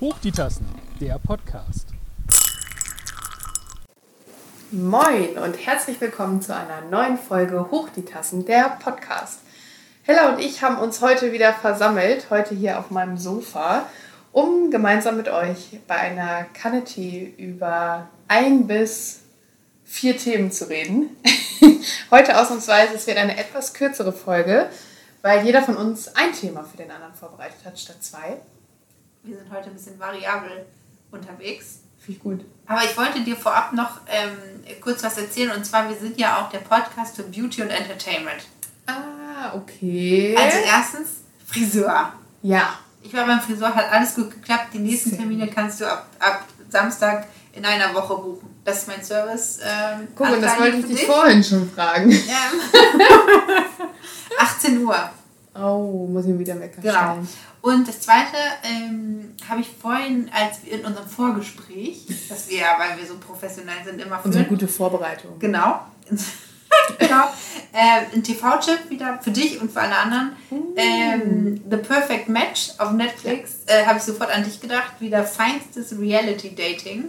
[0.00, 0.64] Hoch die Tassen,
[0.98, 1.88] der Podcast.
[4.70, 9.40] Moin und herzlich willkommen zu einer neuen Folge Hoch die Tassen, der Podcast.
[10.04, 13.90] Hella und ich haben uns heute wieder versammelt, heute hier auf meinem Sofa,
[14.32, 19.20] um gemeinsam mit euch bei einer Kanne Tee über ein bis
[19.84, 21.14] vier Themen zu reden.
[22.10, 24.70] heute ausnahmsweise, es wird eine etwas kürzere Folge,
[25.20, 28.38] weil jeder von uns ein Thema für den anderen vorbereitet hat, statt zwei.
[29.22, 30.64] Wir sind heute ein bisschen variabel
[31.10, 31.80] unterwegs.
[31.98, 32.40] Finde ich gut.
[32.66, 34.36] Aber ich wollte dir vorab noch ähm,
[34.80, 35.52] kurz was erzählen.
[35.52, 38.46] Und zwar, wir sind ja auch der Podcast für Beauty und Entertainment.
[38.86, 40.34] Ah, okay.
[40.38, 41.08] Also erstens
[41.46, 42.12] Friseur.
[42.42, 42.78] Ja.
[43.02, 44.68] Ich war beim Friseur, hat alles gut geklappt.
[44.72, 48.48] Die nächsten Termine kannst du ab, ab Samstag in einer Woche buchen.
[48.64, 49.58] Das ist mein Service.
[49.62, 51.06] Ähm, Guck, und das wollte ich dich.
[51.06, 52.10] vorhin schon fragen.
[52.10, 52.20] Ähm,
[54.38, 55.10] 18 Uhr.
[55.54, 57.18] Oh, muss ich mir wieder Wecker Genau.
[57.60, 62.76] Und das zweite ähm, habe ich vorhin, als wir in unserem Vorgespräch, das wir ja,
[62.78, 64.56] weil wir so professionell sind, immer Unsere führen.
[64.56, 65.38] gute Vorbereitung.
[65.38, 65.80] Genau.
[66.98, 67.24] genau.
[67.72, 70.32] Äh, ein TV-Chip wieder für dich und für alle anderen.
[70.76, 73.56] Ähm, The Perfect Match auf Netflix.
[73.66, 74.92] Äh, habe ich sofort an dich gedacht.
[75.00, 77.04] Wieder feinstes Reality-Dating.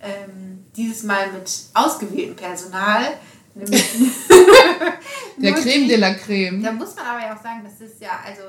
[0.00, 3.02] Ähm, dieses Mal mit ausgewähltem Personal.
[3.54, 3.84] Nämlich
[5.38, 6.62] Der Creme de la Creme.
[6.62, 8.42] da muss man aber ja auch sagen, das ist ja, also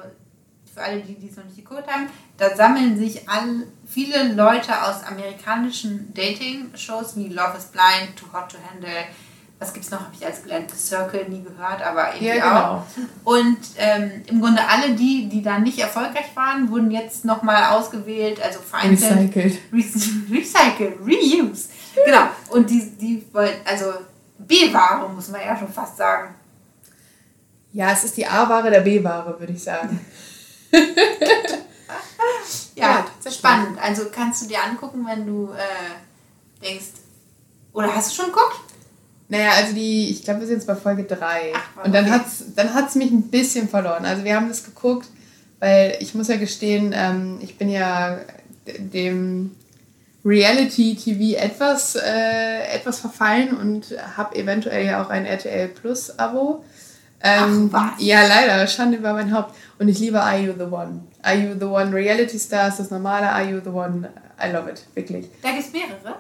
[0.73, 5.03] für alle, die es noch nicht geguckt haben, da sammeln sich all, viele Leute aus
[5.03, 8.89] amerikanischen Dating-Shows wie Love is Blind, Too Hot to Handle,
[9.59, 12.59] was gibt's noch, habe ich als The Circle nie gehört, aber irgendwie Ja, genau.
[12.77, 12.83] auch.
[13.23, 18.41] Und ähm, im Grunde alle die, die da nicht erfolgreich waren, wurden jetzt nochmal ausgewählt,
[18.41, 19.33] also vereinzelt.
[19.33, 19.59] Recycelt.
[19.71, 21.69] Re Recycle, Reuse.
[22.05, 22.27] Genau.
[22.49, 23.93] Und die, die wollten, also
[24.47, 26.36] B-Ware muss man ja schon fast sagen.
[27.72, 29.99] Ja, es ist die A-Ware der B-Ware, würde ich sagen.
[32.75, 33.77] Ja, Ja, spannend.
[33.81, 36.88] Also kannst du dir angucken, wenn du äh, denkst,
[37.71, 38.73] oder hast du schon geguckt?
[39.30, 41.54] Naja, also die, ich glaube, wir sind jetzt bei Folge 3.
[41.55, 42.14] Ach, Und dann okay.
[42.14, 44.05] hat's dann hat's mich ein bisschen verloren.
[44.05, 45.08] Also wir haben das geguckt,
[45.60, 48.20] weil ich muss ja gestehen, ähm, ich bin ja
[48.77, 49.55] dem
[50.26, 56.64] Reality-TV etwas, äh, etwas verfallen und habe eventuell ja auch ein RTL Plus-Abo.
[57.22, 58.00] Ähm, Ach?
[58.00, 59.56] Ja, leider, Schande über mein Haupt.
[59.80, 61.02] Und ich liebe Are You the One?
[61.22, 64.10] Are You the One Reality Stars, das normale Are You the One?
[64.42, 65.28] I love it, wirklich.
[65.42, 66.17] Da gibt es mehrere.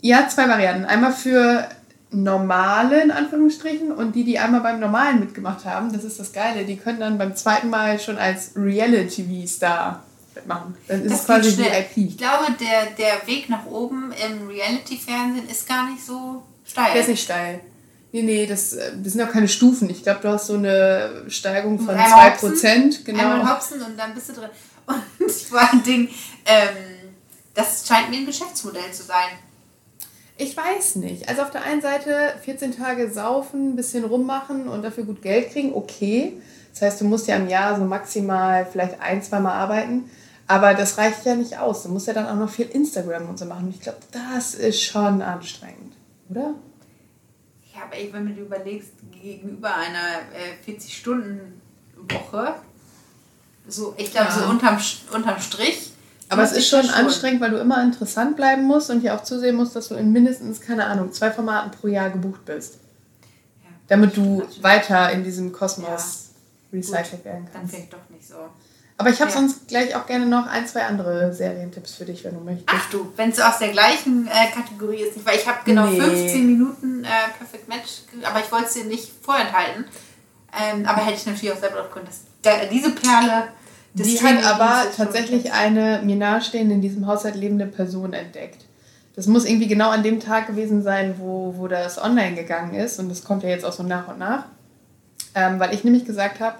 [0.00, 0.84] Ja, zwei Varianten.
[0.84, 1.68] Einmal für
[2.10, 6.64] normale, in Anführungsstrichen, und die, die einmal beim Normalen mitgemacht haben, das ist das Geile,
[6.64, 10.02] die können dann beim zweiten Mal schon als Reality-TV-Star
[10.34, 10.76] mitmachen.
[10.86, 11.86] Dann ist es quasi geht schnell.
[11.96, 12.08] VIP.
[12.10, 16.92] Ich glaube, der, der Weg nach oben im Reality-Fernsehen ist gar nicht so steil.
[16.92, 17.60] Der ist nicht steil.
[18.12, 19.90] Nee, nee, das, äh, das sind auch keine Stufen.
[19.90, 22.42] Ich glaube, du hast so eine Steigung von Einmal 2%.
[22.42, 23.20] hopsen, Genau.
[23.20, 24.50] Einmal hopsen und dann bist du drin.
[25.18, 26.08] Und vor allen Dingen,
[26.46, 26.76] ähm,
[27.52, 29.28] das scheint mir ein Geschäftsmodell zu sein.
[30.38, 31.28] Ich weiß nicht.
[31.28, 35.52] Also auf der einen Seite 14 Tage saufen, ein bisschen rummachen und dafür gut Geld
[35.52, 36.40] kriegen, okay.
[36.72, 40.08] Das heißt, du musst ja im Jahr so maximal vielleicht ein, zweimal arbeiten.
[40.50, 41.82] Aber das reicht ja nicht aus.
[41.84, 43.66] Du musst ja dann auch noch viel Instagram und so machen.
[43.66, 45.94] Und ich glaube, das ist schon anstrengend,
[46.30, 46.54] oder?
[47.74, 48.92] Ja, aber ey, wenn du überlegst,
[49.22, 52.54] gegenüber einer äh, 40-Stunden-Woche,
[53.68, 54.38] so, ich glaube, Ja.
[54.38, 54.78] so unterm,
[55.14, 55.92] unterm Strich.
[56.30, 59.56] Aber es ist schon anstrengend, weil du immer interessant bleiben musst und ja auch zusehen
[59.56, 62.74] musst, dass du in mindestens, keine Ahnung, zwei Formaten pro Jahr gebucht bist.
[63.62, 63.70] Ja.
[63.88, 64.62] Damit du Natürlich.
[64.62, 66.30] weiter in diesem Kosmos
[66.72, 67.74] recycelt werden Dann kannst.
[67.74, 68.34] vielleicht doch nicht so.
[69.00, 69.36] Aber ich habe Ja.
[69.36, 72.66] sonst gleich auch gerne noch ein, zwei andere Serientipps für dich, wenn du möchtest.
[72.68, 75.86] Ach du, wenn es aus der gleichen äh, Kategorie ist, nicht, weil ich habe genau
[75.86, 76.00] Nee.
[76.00, 77.08] 15 Minuten äh,
[77.38, 79.84] Perfect Match, aber ich wollte es dir nicht vorenthalten.
[80.60, 82.06] Ähm, aber hätte ich natürlich auch selber drauf können.
[82.06, 83.44] dass der, diese Perle
[83.94, 88.64] Die hat aber tatsächlich eine mir nahestehende in diesem Haushalt lebende Person entdeckt.
[89.14, 92.98] Das muss irgendwie genau an dem Tag gewesen sein, wo, wo das online gegangen ist.
[92.98, 94.44] Und das kommt ja jetzt auch so nach und nach.
[95.34, 96.56] Ähm, weil ich nämlich gesagt habe,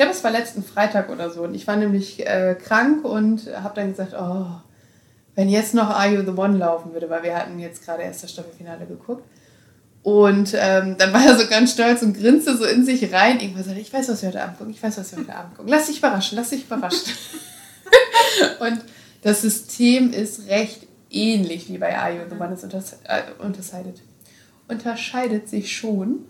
[0.00, 1.42] glaube, es war letzten Freitag oder so.
[1.42, 4.46] Und ich war nämlich äh, krank und habe dann gesagt, oh,
[5.34, 8.22] wenn jetzt noch Are You the One laufen würde, weil wir hatten jetzt gerade erst
[8.22, 9.24] das Staffelfinale geguckt.
[10.02, 13.40] Und ähm, dann war er so ganz stolz und grinste so in sich rein.
[13.40, 15.56] Irgendwann sagte, ich weiß, was wir heute Abend gucken, ich weiß, was wir heute Abend
[15.56, 15.70] gucken.
[15.70, 17.12] Lass dich überraschen, lass dich überraschen.
[18.60, 18.80] und
[19.20, 24.00] das System ist recht ähnlich wie bei Are You the One unters äh, unterscheidet.
[24.66, 26.24] Unterscheidet sich schon.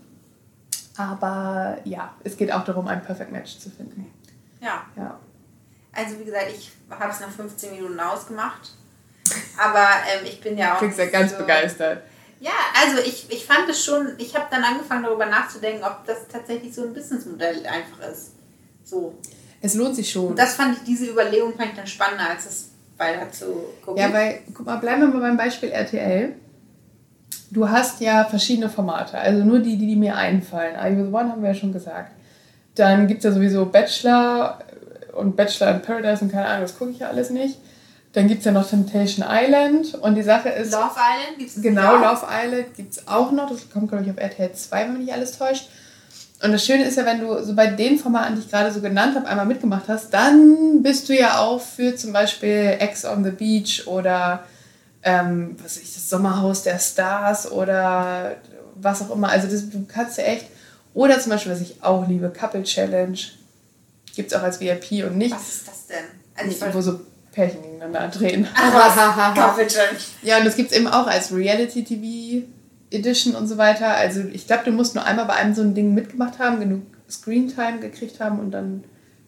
[0.97, 4.11] Aber ja, es geht auch darum, ein Perfect Match zu finden.
[4.59, 5.17] Ja, Ja.
[5.93, 8.71] also wie gesagt, ich habe es nach 15 Minuten ausgemacht.
[9.57, 10.79] Aber ähm, ich bin ja auch.
[10.79, 12.03] Du bist ja ganz so- begeistert.
[12.39, 12.51] Ja,
[12.83, 16.73] also ich, ich fand es schon, ich habe dann angefangen darüber nachzudenken, ob das tatsächlich
[16.73, 18.31] so ein Businessmodell einfach ist.
[18.83, 19.15] So.
[19.61, 20.29] Es lohnt sich schon.
[20.29, 22.65] Und das fand ich, diese Überlegung fand ich dann spannender als das,
[22.97, 24.01] weiter zu gucken.
[24.01, 26.35] Ja, weil, guck mal, bleiben wir mal beim Beispiel RTL.
[27.51, 30.75] Du hast ja verschiedene Formate, also nur die, die, die mir einfallen.
[30.97, 32.11] You the One haben wir ja schon gesagt.
[32.75, 34.59] Dann gibt es ja sowieso Bachelor
[35.13, 37.57] und Bachelor in Paradise und keine Ahnung, das gucke ich ja alles nicht.
[38.13, 40.71] Dann gibt es ja noch Temptation Island und die Sache ist.
[40.71, 43.49] Love Island gibt es Genau, Love Island gibt es auch noch.
[43.49, 45.69] Das kommt, glaube ich, auf RTL 2, wenn mich nicht alles täuscht.
[46.43, 48.81] Und das Schöne ist ja, wenn du so bei den Formaten, die ich gerade so
[48.81, 53.23] genannt habe, einmal mitgemacht hast, dann bist du ja auch für zum Beispiel Ex on
[53.23, 54.43] the Beach oder
[55.03, 58.35] ähm, was weiß ich, das Sommerhaus der Stars oder
[58.75, 59.29] was auch immer.
[59.29, 60.47] Also das, du kannst ja echt.
[60.93, 63.17] Oder zum Beispiel, was ich auch liebe, Couple Challenge.
[64.15, 65.33] Gibt es auch als VIP und nicht.
[65.33, 66.05] Was ist das denn?
[66.35, 66.99] Also ich Nicht, wo so
[67.31, 68.47] Pärchen gegeneinander drehen.
[68.55, 69.99] Couple Challenge.
[70.21, 72.45] Ja, und das gibt es eben auch als Reality-TV
[72.91, 73.95] Edition und so weiter.
[73.95, 76.81] Also ich glaube, du musst nur einmal bei einem so ein Ding mitgemacht haben, genug
[77.09, 78.83] Screentime gekriegt haben und dann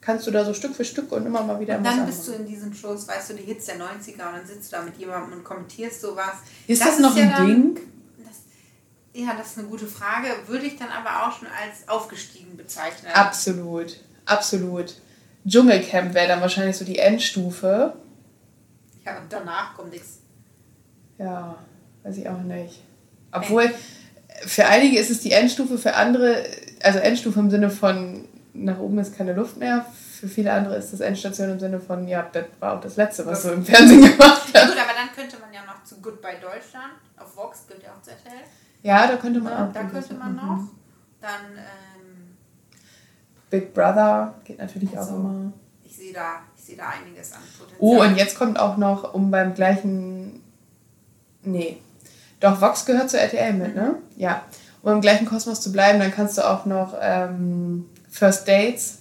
[0.06, 2.34] kannst du da so Stück für Stück und immer mal wieder Und dann bist du
[2.34, 4.98] in diesen Shows, weißt du, die Hits der 90er und dann sitzt du da mit
[4.98, 6.34] jemandem und kommentierst sowas.
[6.68, 7.80] Ist das, noch ja ein dann- Ding?
[8.18, 10.28] Das, ja, das ist eine gute Frage.
[10.48, 13.12] Würde ich dann aber auch schon als aufgestiegen bezeichnen.
[13.14, 14.96] Absolut, absolut.
[15.48, 17.94] Dschungelcamp wäre dann wahrscheinlich so die Endstufe.
[19.06, 20.20] Ja, und danach kommt nichts.
[21.18, 21.58] Ja,
[22.04, 22.82] weiß ich auch nicht.
[23.32, 23.70] Obwohl,
[24.46, 26.44] für einige ist es die Endstufe, für andere,
[26.82, 29.86] also Endstufe im Sinne von nach oben ist keine Luft mehr.
[30.20, 33.26] Für viele andere ist das Endstation im Sinne von, ja, das war auch das Letzte,
[33.26, 34.20] was du im Fernsehen gemacht
[34.54, 34.68] Ja, hast.
[34.70, 36.94] gut, aber dann könnte man ja noch zu Goodbye Deutschland.
[37.18, 38.16] Auf Vox gibt ja auch ZL.
[38.84, 39.74] Ja, da könnte man Ja, auch.
[39.74, 40.36] da könnte man Mhm.
[40.38, 40.60] noch.
[41.22, 42.36] Dann, ähm,
[43.50, 45.54] Big Brother geht natürlich auch Also, immer.
[45.84, 47.78] ich sehe da, ich sehe da einiges an Potenzial.
[47.80, 50.42] Oh, und jetzt kommt auch noch, um beim gleichen.
[51.44, 51.78] Nee.
[52.40, 53.96] Doch, Vox gehört zu RTL mit, ne?
[54.18, 54.44] Ja.
[54.82, 59.00] Um im gleichen Kosmos zu bleiben, dann kannst du auch noch ähm, First Dates.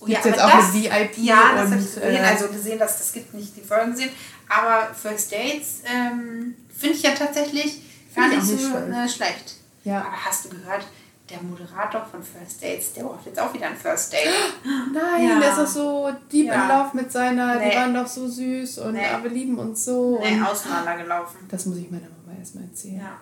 [0.00, 2.14] Oh Gibt's ja, jetzt aber auch das, mit VIP Ja, das habe ich gesehen.
[2.14, 4.10] äh, also gesehen, dass das gibt nicht die Folgen gesehen.
[4.48, 7.82] Aber First Dates ähm, finde ich ja tatsächlich
[8.14, 8.74] gar nicht so schlecht.
[8.92, 9.54] Äh, schlecht.
[9.84, 9.98] Ja.
[10.00, 10.86] Aber hast du gehört,
[11.28, 14.28] der Moderator von First Dates, der braucht jetzt auch wieder ein First Date.
[14.94, 15.40] Nein, Ja.
[15.40, 16.62] der ist doch so deep Ja.
[16.62, 17.70] in love mit seiner, Nee.
[17.70, 19.02] die waren doch so süß und Nee.
[19.22, 20.18] wir lieben uns so.
[20.22, 21.40] Nee, und auseinandergelaufen.
[21.50, 23.00] das muss ich meiner Mama erstmal erzählen.
[23.00, 23.18] Ja.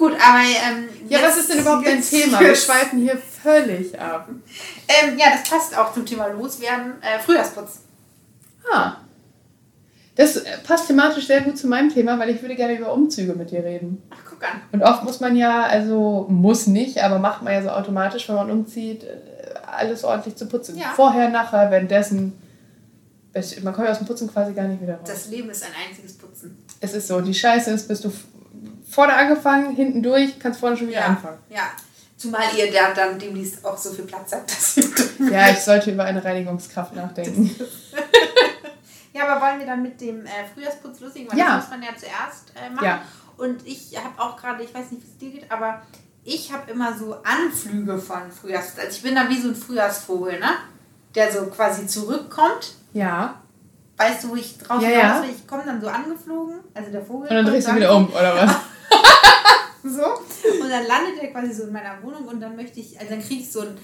[0.00, 0.38] Gut, aber.
[0.42, 2.40] Ähm, Ja, was ist denn überhaupt dein Thema?
[2.40, 4.28] Wir schweifen hier völlig ab.
[4.88, 6.94] Ähm, ja, das passt auch zum Thema Loswerden.
[7.02, 7.80] Äh, Frühjahrsputz.
[8.72, 8.96] Ah.
[10.16, 13.34] Das äh, passt thematisch sehr gut zu meinem Thema, weil ich würde gerne über Umzüge
[13.34, 14.02] mit dir reden.
[14.10, 14.60] Ach, guck an.
[14.72, 18.36] Und oft muss man ja, also muss nicht, aber macht man ja so automatisch, wenn
[18.36, 19.18] man umzieht, äh,
[19.66, 20.78] alles ordentlich zu putzen.
[20.78, 20.92] Ja.
[20.96, 22.32] Vorher, nachher, währenddessen.
[23.32, 25.06] Es- Man kommt ja aus dem Putzen quasi gar nicht wieder raus.
[25.08, 26.56] Das Leben ist ein einziges Putzen.
[26.80, 27.16] es ist so.
[27.16, 28.10] Und die Scheiße ist, bist du
[28.90, 31.38] vorne angefangen, hinten durch, kannst vorne schon wieder anfangen.
[31.48, 31.62] Ja.
[32.16, 35.90] Zumal ihr da dann demnächst auch so viel Platz habt, dass ihr Ja, ich sollte
[35.92, 37.50] über eine Reinigungskraft nachdenken.
[39.12, 41.30] Ja, aber wollen wir dann mit dem äh, Frühjahrsputz loslegen?
[41.32, 41.56] Weil Ja.
[41.56, 42.84] das muss man ja zuerst äh, machen.
[42.84, 43.02] Ja.
[43.36, 45.82] Und ich habe auch gerade, ich weiß nicht, wie es dir geht, aber
[46.22, 48.84] ich habe immer so Anflüge von Frühjahrsputz.
[48.84, 50.50] Also ich bin da wie so ein Frühjahrsvogel, ne?
[51.16, 52.74] Der so quasi zurückkommt.
[52.92, 53.34] Ja.
[53.96, 55.30] Weißt du, wo ich drauf Ja, hinaus ja.
[55.36, 57.28] Ich komme dann so angeflogen, also der Vogel.
[57.30, 58.54] Und dann drehst du wieder um, oder was?
[59.82, 60.04] So.
[60.62, 63.22] Und dann landet er quasi so in meiner Wohnung und dann möchte ich, also dann
[63.22, 63.78] kriege ich so ein,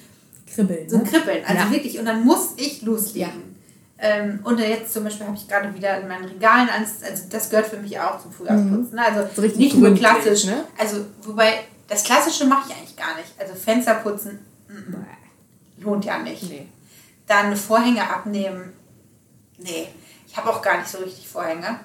[0.52, 0.88] Kribbeln.
[0.88, 1.42] so ein Kribbeln.
[1.46, 1.70] Also Ja.
[1.70, 1.98] wirklich.
[1.98, 3.56] Und dann muss ich loslegen.
[3.98, 7.48] Ähm, und jetzt zum Beispiel habe ich gerade wieder in meinen Regalen, ans, also das
[7.48, 8.94] gehört für mich auch zum Frühjahrsputzen.
[8.94, 9.02] Ne?
[9.02, 10.44] Also So nicht nur klassisch.
[10.44, 10.64] ne?
[10.76, 13.32] Also, wobei, das Klassische mache ich eigentlich gar nicht.
[13.38, 14.38] Also Fenster putzen,
[14.68, 16.42] mm, mm, lohnt ja nicht.
[16.50, 16.68] Nee.
[17.26, 18.74] Dann Vorhänge abnehmen,
[19.56, 19.88] nee.
[20.28, 21.80] Ich habe auch gar nicht so richtig Vorhänge.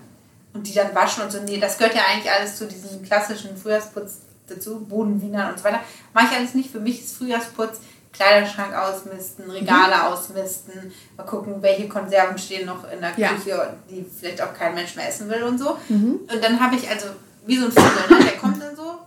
[0.53, 3.55] Und die dann waschen und so, nee, das gehört ja eigentlich alles zu diesem klassischen
[3.55, 5.79] Frühjahrsputz dazu, Bodenwienern und so weiter.
[6.13, 6.72] Mache ich alles nicht.
[6.72, 7.79] Für mich ist Frühjahrsputz
[8.12, 10.01] Kleiderschrank ausmisten, Regale Mhm.
[10.13, 13.29] ausmisten, mal gucken, welche Konserven stehen noch in der Ja.
[13.29, 15.77] Küche, die vielleicht auch kein Mensch mehr essen will und so.
[15.88, 16.20] Mhm.
[16.31, 17.08] Und dann habe ich also,
[17.46, 18.25] wie so ein Vogel, ne?
[18.25, 19.00] der kommt dann so,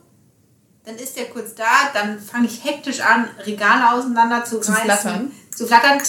[0.86, 4.84] dann ist der kurz da, dann fange ich hektisch an, Regale auseinander zu, Zu reißen,
[4.86, 5.32] flattern.
[5.54, 6.00] Zu flattern.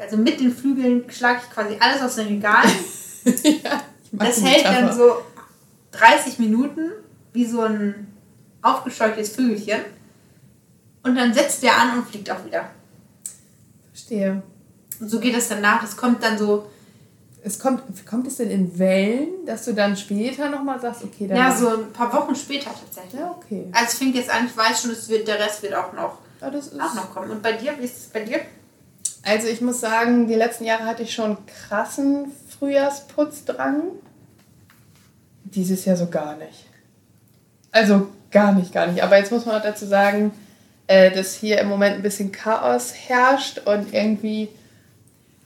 [0.00, 2.70] Also mit den Flügeln schlage ich quasi alles aus den Regalen.
[3.64, 5.22] ja, Das hält dann so
[5.92, 6.90] 30 Minuten,
[7.32, 8.06] wie so ein
[8.62, 9.80] aufgescheuchtes Vögelchen.
[11.02, 12.70] Und dann setzt der an und fliegt auch wieder.
[13.92, 14.42] Verstehe.
[15.00, 15.80] Und so geht es dann nach.
[15.80, 16.68] Das kommt dann so,
[17.42, 21.38] Es kommt, kommt es denn in Wellen, dass du dann später nochmal sagst, okay, dann.
[21.38, 23.18] ja, so ein paar Wochen später tatsächlich.
[23.20, 23.66] Ja, okay.
[23.72, 26.18] Also es fängt jetzt an, ich weiß schon, es wird, der Rest wird auch noch,
[26.42, 27.30] Ja, das ist, auch noch kommen.
[27.30, 28.40] Und bei dir, wie ist es bei dir?
[29.22, 33.82] Also ich muss sagen, die letzten Jahre hatte ich schon krassen Frühjahrsputzddrang.
[35.44, 36.66] Dieses Jahr so gar nicht.
[37.72, 39.02] Also gar nicht, gar nicht.
[39.02, 40.32] Aber jetzt muss man auch dazu sagen,
[40.86, 44.48] äh, dass hier im Moment ein bisschen Chaos herrscht und irgendwie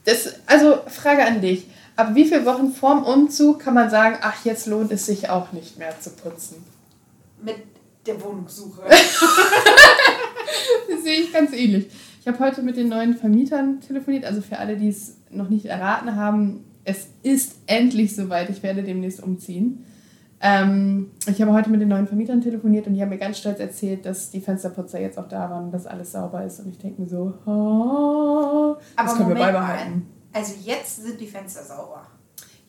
[0.03, 1.67] Das, also Frage an dich.
[1.95, 5.53] Ab wie viele Wochen vorm Umzug kann man sagen, ach, jetzt lohnt es sich auch
[5.53, 6.63] nicht mehr zu putzen?
[7.41, 7.55] Mit
[8.05, 8.81] der Wohnungssuche.
[10.89, 11.87] das sehe ich ganz ähnlich.
[12.19, 14.25] Ich habe heute mit den neuen Vermietern telefoniert.
[14.25, 18.49] Also für alle, die es noch nicht erraten haben, es ist endlich soweit.
[18.49, 19.85] Ich werde demnächst umziehen.
[20.41, 23.59] Ähm, ich habe heute mit den neuen Vermietern telefoniert und die haben mir ganz stolz
[23.59, 26.59] erzählt, dass die Fensterputzer jetzt auch da waren und dass alles sauber ist.
[26.59, 30.07] Und ich denke mir so, oh, das Aber können wir Moment beibehalten.
[30.31, 30.39] mal.
[30.39, 32.05] Also jetzt sind die Fenster sauber.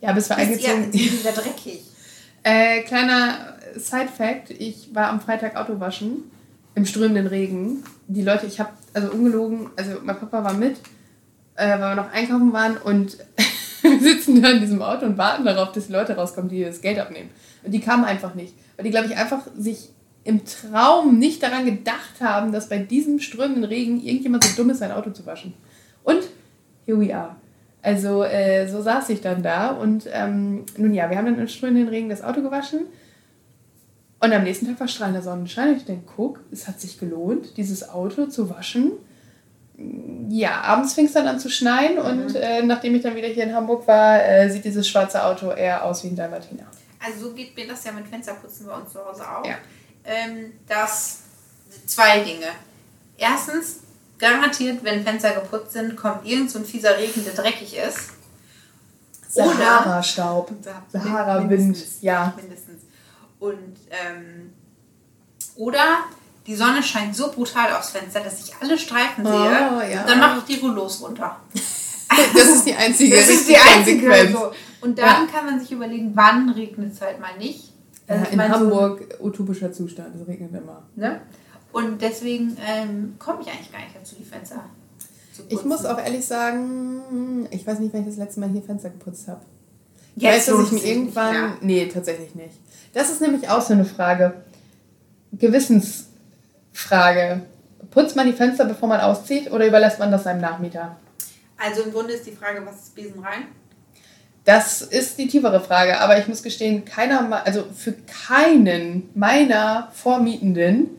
[0.01, 1.83] Ja, bis wir eingezogen sind wieder dreckig.
[2.49, 6.31] Äh, kleiner Side-Fact: Ich war am Freitag Auto waschen
[6.77, 7.83] im strömenden Regen.
[8.07, 10.77] Die Leute, ich habe, also ungelogen, also mein Papa war mit,
[11.57, 13.19] äh, weil wir noch einkaufen waren und
[14.01, 16.81] wir sitzen da in diesem Auto und warten darauf, dass die Leute rauskommen, die das
[16.81, 17.31] Geld abnehmen.
[17.65, 18.55] Und die kamen einfach nicht.
[18.77, 19.91] Weil die, glaube ich, einfach sich
[20.25, 24.79] im Traum nicht daran gedacht haben, dass bei diesem strömenden Regen irgendjemand so dumm ist,
[24.79, 25.55] sein Auto zu waschen.
[26.03, 26.23] Und
[26.85, 27.37] here we are.
[27.83, 31.47] Also äh, so saß ich dann da und ähm, nun ja, wir haben dann im
[31.47, 32.81] strömenden Regen das Auto gewaschen
[34.19, 37.57] und am nächsten Tag war strahlender Sonnenschein und ich denke, guck, es hat sich gelohnt,
[37.57, 38.93] dieses Auto zu waschen.
[40.29, 43.45] Ja, abends fing es dann an zu schneien und äh, nachdem ich dann wieder hier
[43.45, 46.67] in Hamburg war, äh, sieht dieses schwarze Auto eher aus wie ein Dalmatiner.
[47.05, 49.45] Also so geht mir das ja mit Fensterputzen bei uns zu Hause auch.
[49.45, 49.57] Ja.
[50.05, 51.21] Ähm, dass
[51.87, 52.47] zwei Dinge.
[53.19, 53.81] Erstens,
[54.19, 58.11] garantiert, wenn Fenster geputzt sind, kommt irgend so ein fieser Regen, der dreckig ist.
[59.29, 60.51] Sahara-Staub,
[60.89, 62.33] Sahara-Wind, ja.
[62.37, 62.83] Mindestens.
[63.39, 64.53] Und, ähm,
[65.57, 66.05] oder
[66.47, 69.93] die Sonne scheint so brutal aufs Fenster, dass ich alle Streifen Oh, sehe.
[69.95, 70.05] ja.
[70.07, 71.37] Dann mache ich die Rollos runter.
[72.35, 74.09] Das ist die einzige Das ist die einzige.
[74.09, 74.33] Konsequenz.
[74.33, 74.53] So.
[74.81, 77.73] Und dann kann man sich überlegen, wann regnet es halt mal nicht.
[78.07, 80.85] Also Ja, in mein, so- Hamburg utopischer Zustand, es regnet immer.
[80.95, 81.21] Ne?
[81.73, 84.65] Und deswegen ähm, komme ich eigentlich gar nicht dazu, die Fenster
[85.35, 85.59] zu putzen.
[85.59, 88.89] Ich muss auch ehrlich sagen, ich weiß nicht, wann ich das letzte Mal hier Fenster
[88.91, 89.41] geputzt habe.
[90.15, 91.33] Ich Jetzt weiß, dass ich mir sich nicht irgendwann.
[91.33, 91.57] mehr.
[91.61, 92.55] nee, tatsächlich nicht.
[92.95, 94.33] Das ist nämlich auch so eine Frage.
[96.87, 97.43] Gewissensfrage.
[97.91, 100.97] Putzt man die Fenster, bevor man auszieht, oder überlässt man das seinem Nachmieter?
[101.57, 103.47] Also im Grunde ist die Frage, was ist Besen rein?
[104.45, 107.93] Das ist die tiefere Frage, aber ich muss gestehen, keiner, also für
[108.29, 110.91] keinen meiner Vormietenden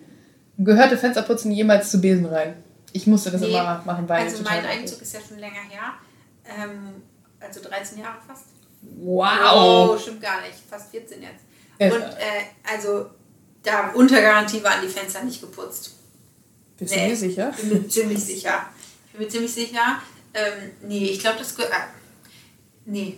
[0.58, 2.56] gehörte Fensterputzen jemals zu Besen rein.
[2.92, 4.66] Ich musste das Nee, immer machen, weil also mein.
[4.66, 5.94] Einzug ist ja schon länger her.
[6.46, 7.04] Ähm,
[7.40, 8.46] also 13 Jahre fast.
[8.82, 9.92] Wow!
[9.92, 10.56] Oh, stimmt gar nicht.
[10.70, 11.46] Fast 14 jetzt.
[11.80, 13.12] Und äh, also
[13.68, 15.92] da unter Garantie waren die Fenster nicht geputzt.
[16.78, 17.10] Bist du Nee.
[17.10, 17.54] mir sicher?
[17.58, 18.66] Ich bin mir ziemlich sicher.
[19.08, 20.02] Ich bin mir ziemlich sicher.
[20.34, 21.72] Ähm, nee, ich glaube, das gehört.
[21.74, 21.78] Äh,
[22.86, 23.18] nee,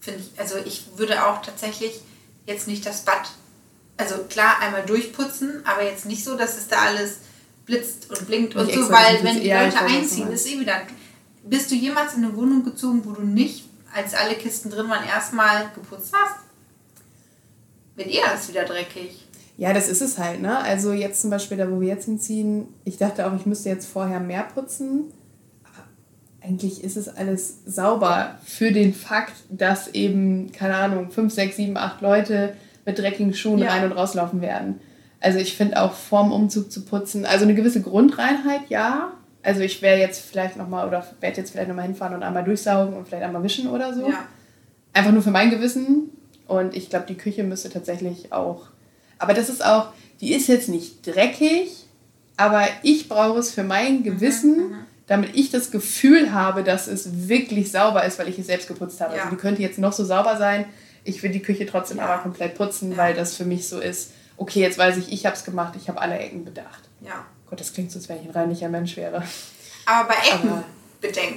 [0.00, 0.38] finde ich.
[0.38, 2.00] Also ich würde auch tatsächlich
[2.46, 3.30] jetzt nicht das Bad.
[3.96, 7.18] Also klar, einmal durchputzen, aber jetzt nicht so, dass es da alles
[7.64, 10.82] blitzt und blinkt und Nicht so, weil wenn die Leute du einziehen, ist eh wieder.
[11.44, 13.64] Bist du jemals in eine Wohnung gezogen, wo du nicht,
[13.94, 16.36] als alle Kisten drin waren, erstmal geputzt hast?
[17.96, 19.23] Wird eher alles wieder dreckig.
[19.56, 20.58] Ja, das ist es halt, ne?
[20.58, 23.86] Also jetzt zum Beispiel da, wo wir jetzt hinziehen, ich dachte auch, ich müsste jetzt
[23.86, 25.04] vorher mehr putzen.
[25.62, 25.84] Aber
[26.44, 31.76] eigentlich ist es alles sauber für den Fakt, dass eben, keine Ahnung, fünf, sechs, sieben,
[31.76, 33.68] acht Leute mit dreckigen Schuhen Ja.
[33.70, 34.80] rein und rauslaufen werden.
[35.20, 39.12] Also ich finde auch vorm Umzug zu putzen, also eine gewisse Grundreinheit, ja.
[39.42, 42.94] Also ich wäre jetzt vielleicht nochmal oder werde jetzt vielleicht nochmal hinfahren und einmal durchsaugen
[42.94, 44.08] und vielleicht einmal wischen oder so.
[44.08, 44.24] Ja.
[44.92, 46.10] Einfach nur für mein Gewissen.
[46.46, 48.66] Und ich glaube, die Küche müsste tatsächlich auch.
[49.18, 49.88] Aber das ist auch,
[50.20, 51.70] die ist jetzt nicht dreckig,
[52.36, 54.74] aber ich brauche es für mein Gewissen,
[55.06, 59.00] damit ich das Gefühl habe, dass es wirklich sauber ist, weil ich es selbst geputzt
[59.00, 59.14] habe.
[59.16, 59.22] Ja.
[59.24, 60.64] Also die könnte jetzt noch so sauber sein.
[61.04, 62.06] Ich will die Küche trotzdem Ja.
[62.06, 62.96] aber komplett putzen, Ja.
[62.96, 64.12] weil das für mich so ist.
[64.36, 66.82] Okay, jetzt weiß ich, ich habe es gemacht, ich habe alle Ecken bedacht.
[67.02, 67.24] Ja.
[67.50, 69.22] Gott, das klingt so, als wenn ich ein reinlicher Mensch wäre.
[69.86, 70.64] Aber bei Ecken Aber-
[71.00, 71.36] bedenken.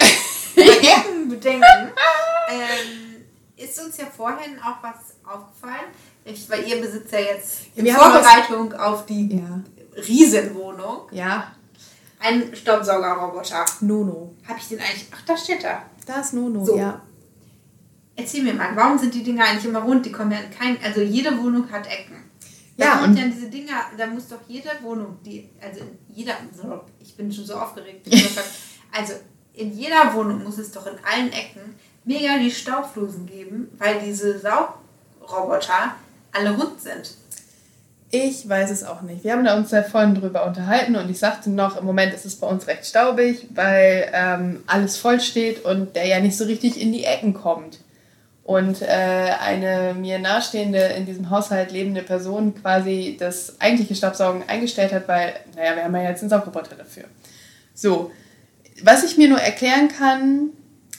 [0.56, 1.64] bei Ecken bedenken.
[2.50, 3.26] Ähm,
[3.58, 5.92] ist uns ja vorhin auch was aufgefallen.
[6.30, 9.62] Ich, weil ihr besitzt ja jetzt in Wir Vorbereitung auf die Ja.
[9.96, 11.52] Riesenwohnung Ja,
[12.20, 13.66] einen Staubsaugerroboter.
[13.82, 14.36] Nono.
[14.48, 15.08] Habe ich den eigentlich?
[15.14, 15.84] Ach, da steht er.
[16.06, 16.78] Da ist Nono, So.
[16.78, 17.02] ja.
[18.16, 20.06] Erzähl mir mal, warum sind die Dinger eigentlich immer rund?
[20.06, 22.16] Die kommen ja in kein, also jede Wohnung hat Ecken.
[22.76, 26.34] Da Ja, und- ja diese Dinger, da muss doch jede Wohnung, die, also in jeder,
[27.00, 28.08] ich bin schon so aufgeregt.
[28.92, 29.14] also
[29.54, 34.40] in jeder Wohnung muss es doch in allen Ecken mega die Staubflusen geben, weil diese
[34.40, 35.96] Saugroboter
[36.38, 37.16] alle rund sind.
[38.10, 39.26] Ich weiß es auch nicht.
[39.26, 42.26] Wir haben da uns da vorhin drüber unterhalten und ich sagte noch, im Moment ist
[42.26, 46.46] es bei uns recht staubig, weil ähm, alles voll steht und der ja nicht so
[46.46, 47.80] richtig in die Ecken kommt.
[48.46, 48.86] Und äh,
[49.42, 55.34] eine mir nahestehende, in diesem Haushalt lebende Person quasi das eigentliche Staubsaugen eingestellt hat, weil,
[55.58, 57.04] naja, wir haben ja jetzt einen Saugroboter dafür.
[57.74, 58.10] So,
[58.84, 60.52] was ich mir nur erklären kann,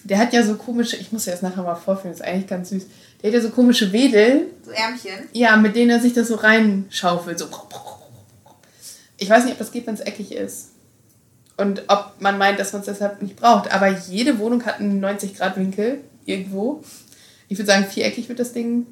[0.05, 2.71] Der hat ja so komische, ich muss dir das nachher mal vorführen, ist eigentlich ganz
[2.71, 2.87] süß.
[3.23, 4.47] Der hat ja so komische Wedel.
[4.63, 5.29] So Ärmchen.
[5.33, 7.39] Ja, mit denen er sich das so reinschaufelt.
[7.39, 7.49] So.
[9.17, 10.71] Ich weiß nicht, ob das geht, wenn es eckig ist.
[11.57, 13.73] Und ob man meint, dass man es deshalb nicht braucht.
[13.73, 16.85] Aber jede Wohnung hat einen 90-Grad-Winkel irgendwo.
[17.49, 18.87] Ich würde sagen, viereckig wird das Ding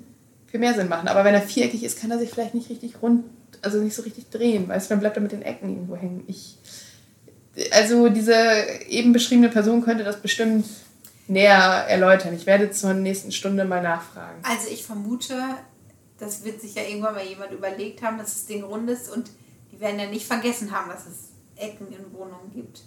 [0.49, 1.07] viel mehr Sinn machen.
[1.07, 3.25] Aber wenn er viereckig ist, kann er sich vielleicht nicht richtig rund,
[3.63, 4.69] also nicht so richtig drehen.
[4.69, 6.25] Weißt du, dann bleibt er mit den Ecken irgendwo hängen.
[6.27, 6.57] Ich,
[7.71, 8.35] also diese
[8.89, 10.67] eben beschriebene Person könnte das bestimmt
[11.29, 12.35] näher erläutern.
[12.35, 14.41] Ich werde zur nächsten Stunde mal nachfragen.
[14.43, 15.41] Also ich vermute,
[16.19, 19.31] das wird sich ja irgendwann mal jemand überlegt haben, dass das Ding rund ist und
[19.73, 22.83] die werden ja nicht vergessen haben, dass es Ecken in Wohnungen gibt.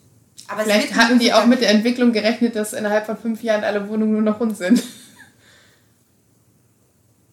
[0.48, 3.88] Aber Vielleicht hatten die auch mit der Entwicklung gerechnet, dass innerhalb von fünf Jahren alle
[3.88, 4.82] Wohnungen nur noch rund sind.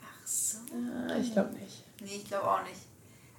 [0.00, 0.58] Ach so.
[0.75, 1.84] Ah, ich glaube nicht.
[2.02, 2.80] Nee, ich glaube auch nicht.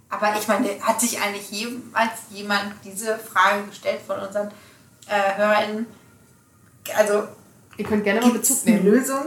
[0.09, 4.47] Aber ich meine, hat sich eigentlich jemals jemand diese Frage gestellt von unseren
[5.07, 5.85] äh, HörerInnen?
[6.95, 7.27] Also,
[7.77, 8.79] ihr könnt gerne mal Bezug nehmen.
[8.79, 9.25] Eine Lösung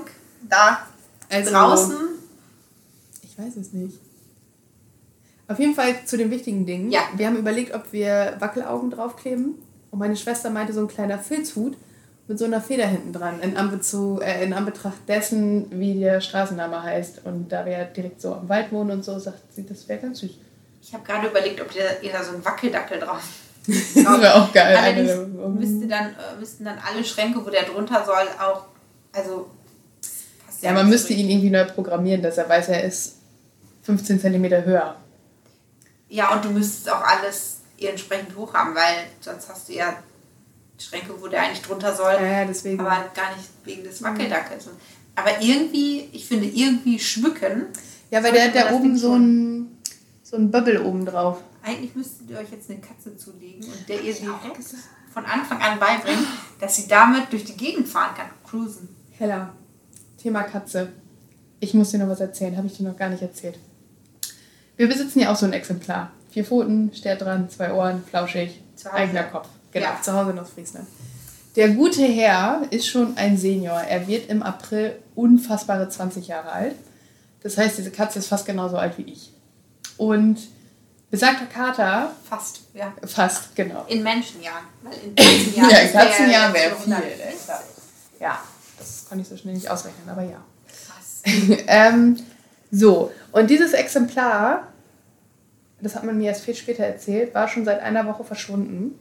[0.49, 0.87] da
[1.29, 1.97] also, draußen?
[3.23, 3.99] Ich weiß es nicht.
[5.49, 6.91] Auf jeden Fall zu den wichtigen Dingen.
[6.91, 7.01] Ja.
[7.17, 9.55] Wir haben überlegt, ob wir Wackelaugen draufkleben.
[9.91, 11.77] Und meine Schwester meinte, so ein kleiner Filzhut
[12.29, 16.81] mit so einer Feder hinten dran, in, Anbezu äh, in Anbetracht dessen, wie der Straßenname
[16.81, 17.23] heißt.
[17.25, 19.99] Und da wir ja direkt so am Wald wohnen und so, sagt sie, das wäre
[19.99, 20.31] ganz süß.
[20.81, 23.23] Ich habe gerade überlegt, ob ihr, ihr da so einen Wackeldackel drauf
[23.67, 24.77] das wäre auch geil.
[24.77, 25.13] Allerdings
[25.59, 28.65] müsste dann, äh, müssten dann alle Schränke, wo der drunter soll, auch.
[29.13, 29.51] Also.
[30.63, 33.17] Ja, man müsste ihn irgendwie neu programmieren, dass er weiß, er ist
[33.83, 34.97] 15 cm höher.
[36.09, 39.97] Ja, und du müsstest auch alles entsprechend hoch haben, weil sonst hast du ja
[40.79, 42.13] Schränke, wo der eigentlich drunter soll.
[42.15, 42.81] Ja, ja deswegen.
[42.81, 44.69] Aber gar nicht wegen des Wackeldackels.
[45.15, 47.67] Aber irgendwie, ich finde, irgendwie schmücken.
[48.11, 49.79] Ja, weil der hat da oben so ein,
[50.23, 51.39] so ein Bubble oben drauf.
[51.63, 54.65] Eigentlich müsstet ihr euch jetzt eine Katze zulegen und der ihr direkt
[55.13, 56.27] von Anfang an beibringt,
[56.61, 58.31] dass sie damit durch die Gegend fahren kann.
[58.49, 58.89] Cruisen.
[59.19, 59.53] Hella,
[60.17, 60.93] Thema Katze.
[61.59, 63.59] Ich muss dir noch was erzählen, habe ich dir noch gar nicht erzählt.
[64.77, 66.11] Wir besitzen ja auch so ein Exemplar.
[66.31, 69.49] Vier Pfoten, steht dran, zwei Ohren, flauschig, eigener Kopf.
[69.73, 70.01] Genau, ja.
[70.01, 70.87] zu Hause in Ostfriesland.
[71.57, 73.81] Der gute Herr ist schon ein Senior.
[73.81, 76.77] Er wird im April unfassbare 20 Jahre alt.
[77.43, 79.33] Das heißt, diese Katze ist fast genauso alt wie ich.
[79.97, 80.39] Und
[81.11, 82.13] besagter Kater.
[82.29, 82.93] Fast, ja.
[83.07, 83.85] Fast, genau.
[83.89, 84.65] In Menschenjahren.
[84.83, 86.97] Weil in Katzenjahren ja, in Katzenjahren wäre viel.
[88.21, 88.39] Ja,
[88.79, 90.43] das konnte ich so schnell nicht ausrechnen, aber ja.
[90.67, 91.23] Krass.
[91.67, 92.19] ähm,
[92.71, 94.69] so, und dieses Exemplar
[95.83, 98.99] das hat man mir erst viel später erzählt, war schon seit einer Woche verschwunden,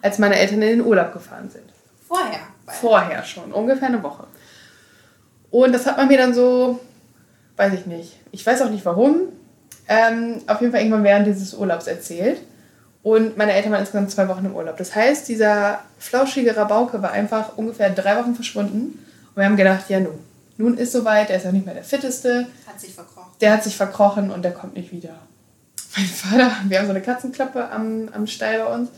[0.00, 1.64] als meine Eltern in den Urlaub gefahren sind.
[2.06, 2.40] Vorher?
[2.66, 4.26] Vorher schon, ungefähr eine Woche.
[5.50, 6.80] Und das hat man mir dann so,
[7.56, 9.28] weiß ich nicht, ich weiß auch nicht warum,
[9.88, 12.40] ähm, auf jeden Fall irgendwann während dieses Urlaubs erzählt.
[13.02, 14.76] Und meine Eltern waren insgesamt zwei Wochen im Urlaub.
[14.76, 18.98] Das heißt, dieser flauschige Rabauke war einfach ungefähr drei Wochen verschwunden.
[19.34, 20.18] Und wir haben gedacht, ja nun,
[20.56, 22.46] nun ist soweit, er ist auch nicht mehr der Fitteste.
[22.66, 23.32] Hat sich verkrochen.
[23.40, 25.18] Der hat sich verkrochen und der kommt nicht wieder
[25.96, 28.90] mein Vater, wir haben so eine Katzenklappe am, am Stall bei uns.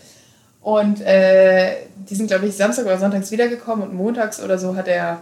[0.60, 1.76] Und äh,
[2.08, 5.18] die sind, glaube ich, Samstag oder Sonntags wiedergekommen und montags oder so hat er,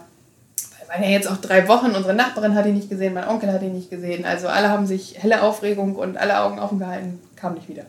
[0.93, 3.63] weil er jetzt auch drei Wochen, unsere Nachbarin hat ihn nicht gesehen, mein Onkel hat
[3.63, 4.27] ihn nicht gesehen.
[4.27, 7.85] Also alle haben sich helle Aufregung und alle Augen offen gehalten, kam nicht wieder.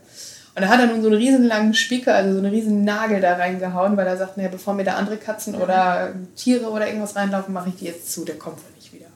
[0.55, 3.19] Und da hat er nun so einen riesen langen Spieker, also so einen riesen Nagel
[3.19, 7.15] da reingehauen, weil er sagt, naja, bevor mir da andere Katzen oder Tiere oder irgendwas
[7.15, 9.07] reinlaufen, mache ich die jetzt zu, der kommt wohl nicht wieder.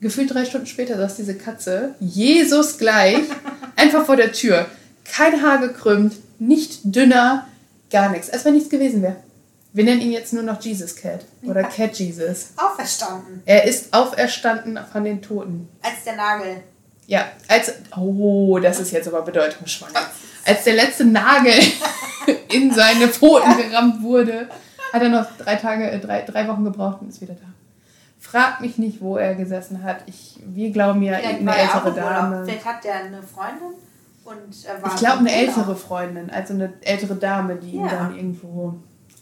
[0.00, 3.18] Gefühlt drei Stunden später saß diese Katze, Jesus gleich,
[3.76, 4.66] einfach vor der Tür.
[5.04, 7.46] Kein Haar gekrümmt, nicht dünner,
[7.90, 8.30] gar nichts.
[8.30, 9.16] Als wenn nichts gewesen wäre.
[9.76, 11.68] Wir nennen ihn jetzt nur noch Jesus Cat oder ja.
[11.68, 12.54] Cat Jesus.
[12.56, 13.42] Auferstanden.
[13.44, 15.68] Er ist auferstanden von den Toten.
[15.82, 16.62] Als der Nagel.
[17.06, 17.74] Ja, als.
[17.94, 20.00] Oh, das ist jetzt aber bedeutungsschwanger.
[20.46, 21.52] Als der letzte Nagel
[22.54, 24.48] in seine Pfoten gerammt wurde,
[24.94, 27.46] hat er noch drei Tage, äh, drei, drei Wochen gebraucht und ist wieder da.
[28.18, 30.04] Frag mich nicht, wo er gesessen hat.
[30.06, 32.44] Ich, wir glauben ja, Vielleicht eine ältere Dame.
[32.46, 33.74] Vielleicht hat er eine Freundin
[34.24, 34.94] und er war.
[34.94, 37.82] Ich glaube, eine ältere Freundin, also eine ältere Dame, die ja.
[37.82, 38.76] ihn dann irgendwo.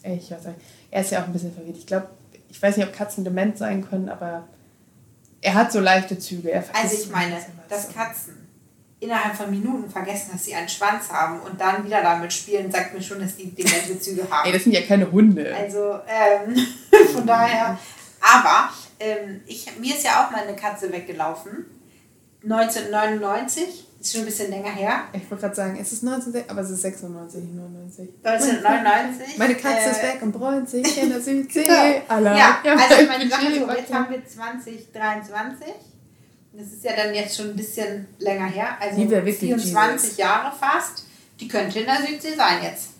[0.05, 0.59] Ich weiß nicht.
[0.90, 1.77] Er ist ja auch ein bisschen verwirrt.
[1.79, 2.09] Ich glaube,
[2.49, 4.47] ich weiß nicht, ob Katzen dement sein können, aber
[5.40, 6.62] er hat so leichte Züge.
[6.73, 7.37] also ich meine,
[7.69, 8.45] dass Katzen
[9.01, 12.95] innerhalb von Minuten vergessen, dass sie einen Schwanz haben und dann wieder damit spielen, sagt
[12.95, 14.47] mir schon, dass die demente Züge haben.
[14.47, 15.55] Ey, das sind ja keine Hunde.
[15.55, 16.57] Also ähm,
[17.12, 17.79] von daher.
[18.21, 21.67] Aber ähm, ich, mir ist ja auch mal eine Katze weggelaufen.
[22.43, 25.05] 1999, ist schon ein bisschen länger her.
[25.12, 28.09] Ich wollte gerade sagen, es ist 19, aber es ist 96, 99.
[28.23, 29.38] 1999.
[29.38, 31.67] Meine Katze äh, ist weg und bräunt sich in der Südsee.
[32.09, 32.37] Genau.
[32.37, 35.67] Ja, also ich meine, Sache jetzt haben wir 2023.
[36.53, 38.77] Das ist ja dann jetzt schon ein bisschen länger her.
[38.81, 41.05] Also 24 Jahre fast.
[41.40, 42.90] Die könnte in der Südsee sein jetzt.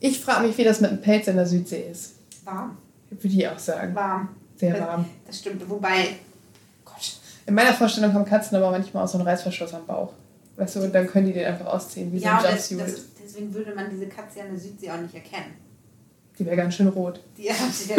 [0.00, 2.14] Ich frage mich, wie das mit dem Pelz in der Südsee ist.
[2.44, 2.76] Warm.
[3.10, 3.94] Würde ich auch sagen.
[3.94, 4.28] Warm.
[4.56, 5.06] Sehr warm.
[5.26, 5.68] Das stimmt.
[5.68, 6.16] Wobei,
[7.48, 10.12] In meiner Vorstellung haben Katzen aber manchmal auch so einen Reißverschluss am Bauch.
[10.56, 12.70] Weißt du, und dann können die den einfach ausziehen, wie ja, so und ein das,
[12.70, 12.94] Jumpsuit.
[12.98, 15.54] das, deswegen würde man diese Katze ja in der Südsee auch nicht erkennen.
[16.38, 17.20] Die wäre ganz schön rot.
[17.38, 17.96] Die hat sie ja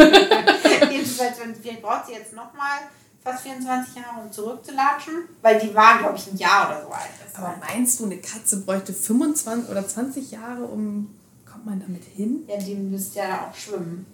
[0.91, 2.77] Jedenfalls, wenn- vielleicht braucht sie jetzt nochmal
[3.23, 7.09] fast 24 Jahre, um zurückzulatschen, weil die war, glaube ich, ein Jahr oder so alt.
[7.25, 11.15] Das war- meinst du, eine Katze bräuchte 25 oder 20 Jahre, um.
[11.51, 12.43] Kommt man damit hin?
[12.47, 14.05] ja, die müsste ja auch schwimmen.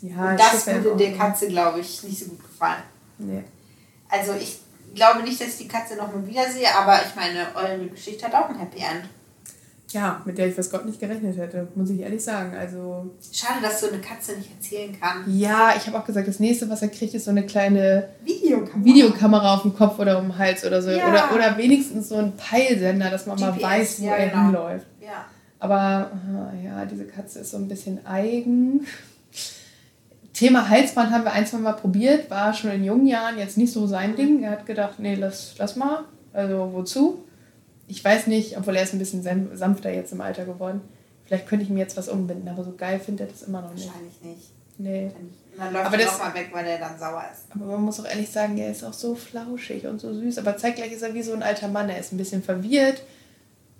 [0.00, 2.82] Ja, Und das würde der Katze, glaube ich, nicht so gut gefallen.
[3.18, 3.44] Nee.
[4.08, 4.58] Also ich
[4.94, 8.48] glaube nicht, dass ich die Katze nochmal wiedersehe, aber ich meine, eure Geschichte hat auch
[8.48, 9.04] ein Happy End.
[9.92, 12.54] Ja, mit der ich was Gott nicht gerechnet hätte, muss ich ehrlich sagen.
[12.56, 13.10] Also.
[13.32, 15.24] Schade, dass so eine Katze nicht erzählen kann.
[15.26, 18.84] Ja, ich habe auch gesagt, das nächste, was er kriegt, ist so eine kleine Videokamera.
[18.84, 20.90] Videokamera auf dem Kopf oder um den Hals oder so.
[20.90, 21.08] Ja.
[21.08, 24.42] Oder, oder wenigstens so ein Peilsender, dass man mal GPS, weiß, wo ja, er genau.
[24.44, 24.86] hinläuft.
[25.00, 25.24] Ja.
[25.58, 26.10] Aber
[26.64, 28.86] ja, diese Katze ist so ein bisschen eigen.
[30.40, 33.72] Thema Halsband haben wir ein, zwei Mal probiert, war schon in jungen Jahren jetzt nicht
[33.72, 34.42] so sein Ding.
[34.42, 36.04] Er hat gedacht, nee, lass, lass mal.
[36.32, 37.24] Also wozu?
[37.86, 40.80] Ich weiß nicht, obwohl er ist ein bisschen san- sanfter jetzt im Alter geworden.
[41.26, 43.74] Vielleicht könnte ich ihm jetzt was umbinden, aber so geil findet er das immer noch
[43.74, 43.86] nicht.
[43.86, 44.50] Wahrscheinlich nicht.
[44.78, 45.10] Nee.
[45.58, 47.42] Dann läuft Aber er das- nochmal weg, weil er dann sauer ist.
[47.54, 50.38] Aber man muss auch ehrlich sagen, er ist auch so flauschig und so süß.
[50.38, 51.90] Aber zeitgleich ist er wie so ein alter Mann.
[51.90, 53.02] Er ist ein bisschen verwirrt.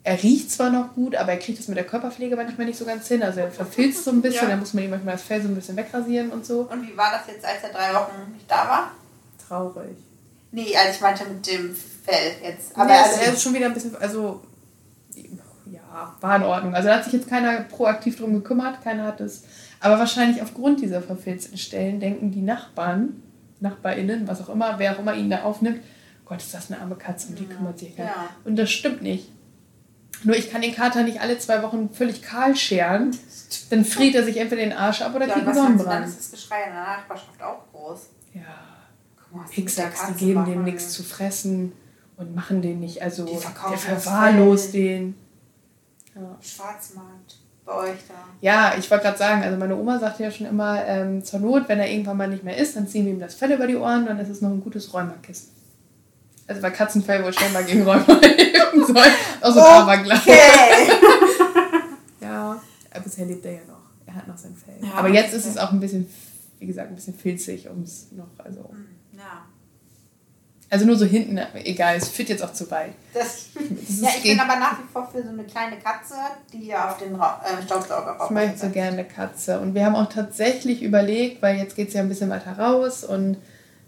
[0.02, 2.86] Er riecht zwar noch gut, aber er kriegt das mit der Körperpflege manchmal nicht so
[2.86, 3.22] ganz hin.
[3.22, 4.48] Also er verfilzt so ein bisschen.
[4.48, 4.54] Ja.
[4.54, 6.68] Da muss man ihm manchmal das Fell so ein bisschen wegrasieren und so.
[6.70, 8.90] Und wie war das jetzt, als er drei Wochen nicht da war?
[9.46, 9.96] Traurig.
[10.52, 12.74] Nee, also ich meinte mit dem Fell jetzt.
[12.74, 14.40] Aber Aber nee, also, er ist schon wieder ein bisschen, also
[15.70, 16.74] ja, war in Ordnung.
[16.74, 19.44] Also da hat sich jetzt keiner proaktiv drum gekümmert, keiner hat es.
[19.80, 23.22] Aber wahrscheinlich aufgrund dieser verfilzten Stellen denken die Nachbarn,
[23.60, 25.80] NachbarInnen, was auch immer, wer auch immer ihn da aufnimmt,
[26.24, 28.16] Gott, ist das eine arme Katze und die kümmert sich gar nicht.
[28.16, 28.28] Ja.
[28.44, 29.28] Und das stimmt nicht.
[30.22, 33.16] Nur ich kann den Kater nicht alle zwei Wochen völlig kahl scheren.
[33.70, 36.06] Dann friert er sich entweder den Arsch ab oder ja, kriegt einen du, dann Sonnenbrand.
[36.06, 38.00] ist das Geschrei in der Nachbarschaft auch groß.
[38.34, 38.42] Ja,
[39.16, 41.72] Guck mal, was die geben dem nichts zu fressen
[42.16, 43.02] und machen den nicht.
[43.02, 45.16] Also der verwahrlost den.
[46.14, 46.36] Ja.
[46.40, 48.14] Schwarzmarkt bei euch da.
[48.40, 51.68] Ja, ich wollte gerade sagen, also meine Oma sagte ja schon immer, ähm, zur Not,
[51.68, 53.76] wenn er irgendwann mal nicht mehr ist, dann ziehen wir ihm das Fell über die
[53.76, 55.50] Ohren, dann ist es noch ein gutes Rheumakissen.
[56.50, 59.06] Also weil Katzenfell wohl scheinbar gegen Rheuma helfen soll.
[59.40, 60.20] Aus dem Aberglaube.
[60.20, 60.36] Okay.
[62.20, 62.60] Ja,
[62.92, 63.80] aber bisher lebt er ja noch.
[64.06, 64.74] Er hat noch sein Fell.
[64.82, 66.06] Ja, aber jetzt das ist es auch ein bisschen,
[66.58, 68.70] wie gesagt, ein bisschen filzig, um es noch, also.
[69.16, 69.46] ja.
[70.68, 72.92] Also nur so hinten, egal, es führt jetzt auch zu weit.
[73.14, 73.46] Das,
[73.88, 76.14] ist ja, ich bin aber nach wie vor für so eine kleine Katze,
[76.52, 79.58] die ja auf den Ra äh, Staubsauger Ich möchte so gerne eine Katze.
[79.60, 83.02] Und wir haben auch tatsächlich überlegt, weil jetzt geht es ja ein bisschen weiter raus
[83.02, 83.38] und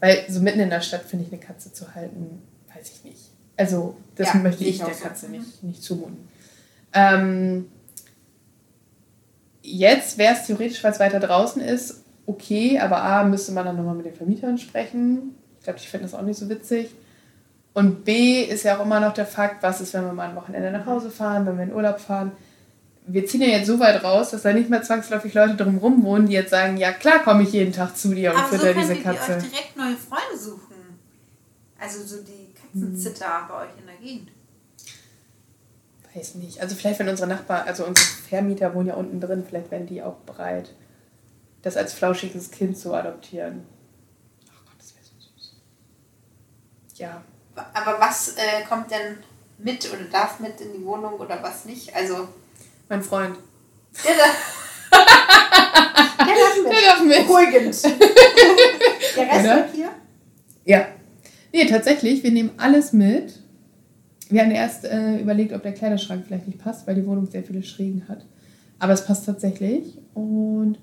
[0.00, 2.42] weil so mitten in der Stadt finde ich eine Katze zu halten,
[2.82, 3.30] weiß ich nicht.
[3.56, 5.04] Also das Ja, möchte ich der so.
[5.04, 6.28] Katze nicht, nicht zumuten.
[6.92, 7.68] Ähm,
[9.62, 13.76] jetzt wäre es theoretisch, weil es weiter draußen ist, okay, aber A, müsste man dann
[13.76, 15.34] nochmal mit den Vermietern sprechen.
[15.58, 16.94] Ich glaube, die finden das auch nicht so witzig.
[17.74, 20.36] Und B ist ja auch immer noch der Fakt, was ist, wenn wir mal ein
[20.36, 22.32] Wochenende nach Hause fahren, wenn wir in Urlaub fahren.
[23.06, 26.26] Wir ziehen ja jetzt so weit raus, dass da nicht mehr zwangsläufig Leute drumherum wohnen,
[26.26, 28.82] die jetzt sagen, ja klar komme ich jeden Tag zu dir und so fütter könnt
[28.84, 29.32] diese ihr Katze.
[29.36, 30.74] euch direkt neue Freunde suchen.
[31.80, 34.30] Also so die Katzenzitter bei euch in der Gegend.
[36.14, 36.60] Weiß nicht.
[36.60, 40.02] Also vielleicht, wenn unsere Nachbarn, also unsere Vermieter wohnen ja unten drin, vielleicht wären die
[40.02, 40.74] auch bereit,
[41.62, 43.64] das als flauschiges Kind zu adoptieren.
[44.50, 45.54] Ach Gott, das wäre so süß.
[46.96, 47.22] Ja,
[47.72, 49.18] Aber was äh, kommt denn
[49.58, 51.94] mit oder darf mit in die Wohnung oder was nicht?
[51.94, 52.28] Also
[52.90, 53.38] mein Freund.
[54.04, 54.58] der, darf-
[56.18, 56.72] der darf mit.
[56.72, 57.26] Der darf mit.
[57.26, 57.82] Beruhigend.
[59.14, 59.54] Der Rest Oder?
[59.56, 59.90] bleibt hier?
[60.64, 60.86] Ja.
[61.52, 63.40] Nee, tatsächlich, wir nehmen alles mit.
[64.28, 67.42] Wir hatten erst äh, überlegt, ob der Kleiderschrank vielleicht nicht passt, weil die Wohnung sehr
[67.42, 68.24] viele Schrägen hat.
[68.78, 69.98] Aber es passt tatsächlich.
[70.14, 70.78] Und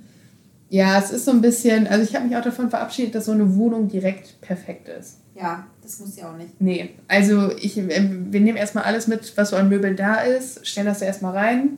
[0.69, 3.31] ja, es ist so ein bisschen, also ich habe mich auch davon verabschiedet, dass so
[3.31, 5.17] eine Wohnung direkt perfekt ist.
[5.35, 6.61] Ja, das muss ja auch nicht.
[6.61, 10.67] Nee, also ich, ähm, wir nehmen erstmal alles mit, was so an Möbeln da ist,
[10.67, 11.69] stellen das da erstmal rein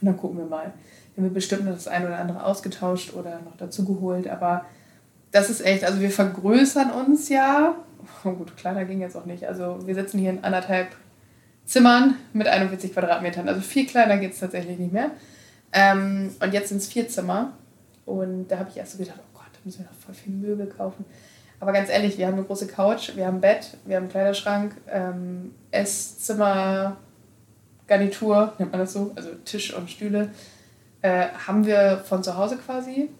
[0.00, 0.72] und dann gucken wir mal.
[1.14, 4.64] Wir haben bestimmt noch das eine oder andere ausgetauscht oder noch dazu geholt, aber
[5.30, 7.76] das ist echt, also wir vergrößern uns ja.
[8.24, 9.46] Oh gut, kleiner ging jetzt auch nicht.
[9.46, 10.88] Also wir sitzen hier in anderthalb
[11.64, 13.48] Zimmern mit 41 Quadratmetern.
[13.48, 15.10] Also viel kleiner geht es tatsächlich nicht mehr.
[15.72, 17.52] Ähm, und jetzt sind es vier Zimmer.
[18.06, 20.32] Und da habe ich erst so gedacht, oh Gott, da müssen wir noch voll viel
[20.32, 21.04] Möbel kaufen.
[21.60, 24.12] Aber ganz ehrlich, wir haben eine große Couch, wir haben ein Bett, wir haben einen
[24.12, 26.96] Kleiderschrank, ähm, Esszimmer,
[27.86, 30.30] Garnitur, nennt man das so, also Tisch und Stühle,
[31.02, 33.10] äh, haben wir von zu Hause quasi.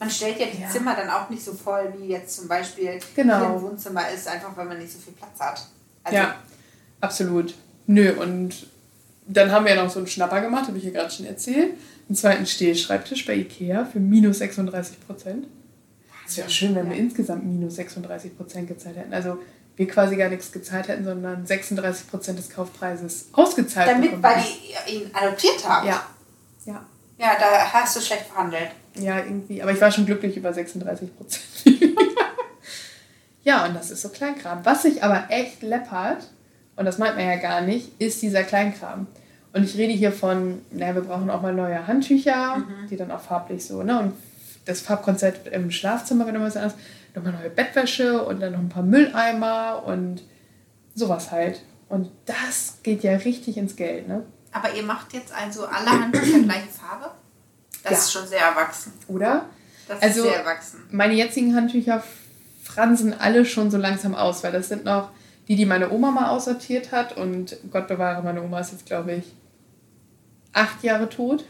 [0.00, 0.68] Man stellt ja die Ja.
[0.68, 3.56] Zimmer dann auch nicht so voll, wie jetzt zum Beispiel Genau.
[3.56, 5.66] im Wohnzimmer ist, einfach weil man nicht so viel Platz hat.
[6.02, 6.34] Also, ja,
[7.00, 7.54] absolut.
[7.86, 8.66] Nö, und
[9.26, 11.74] dann haben wir ja noch so einen Schnapper gemacht, habe ich hier gerade schon erzählt.
[12.08, 15.46] einen zweiten Stehschreibtisch bei Ikea für minus 36 Prozent.
[16.26, 19.14] Es wäre schön, wenn wir insgesamt minus 36 Prozent gezahlt hätten.
[19.14, 19.38] Also
[19.76, 24.36] wir quasi gar nichts gezahlt hätten, sondern 36 Prozent des Kaufpreises ausgezahlt Damit, bekommen weil
[24.36, 24.88] hätten.
[24.88, 25.86] ihr ihn adoptiert habt.
[25.86, 26.06] Ja.
[26.66, 26.84] Ja.
[27.18, 28.70] Ja, da hast du schlecht verhandelt.
[28.96, 29.62] Ja, irgendwie.
[29.62, 31.44] Aber ich war schon glücklich über 36 Prozent.
[33.44, 34.64] ja, und das ist so Kleinkram.
[34.64, 36.28] Was sich aber echt läppert,
[36.76, 39.06] und das meint man ja gar nicht, ist dieser Kleinkram.
[39.52, 43.20] Und ich rede hier von, naja, wir brauchen auch mal neue Handtücher, die dann auch
[43.20, 44.00] farblich so, ne?
[44.00, 44.12] Und
[44.64, 46.74] das Farbkonzept im Schlafzimmer, wenn du was anderes,
[47.14, 50.22] nochmal neue Bettwäsche und dann noch ein paar Mülleimer und
[50.94, 51.62] sowas halt.
[51.88, 54.24] Und das geht ja richtig ins Geld, ne?
[54.50, 57.10] Aber ihr macht jetzt also alle Handtücher gleiche Farbe?
[57.84, 57.98] Das Ja.
[57.98, 58.92] ist schon sehr erwachsen.
[59.08, 59.44] Oder?
[59.86, 60.82] Das Also- ist sehr erwachsen.
[60.90, 62.02] meine jetzigen Handtücher
[62.62, 65.10] fransen alle schon so langsam aus, weil das sind noch
[65.48, 67.16] die, die meine Oma mal aussortiert hat.
[67.16, 69.24] Und Gott bewahre, meine Oma ist jetzt, glaube ich,
[70.52, 71.44] acht Jahre tot.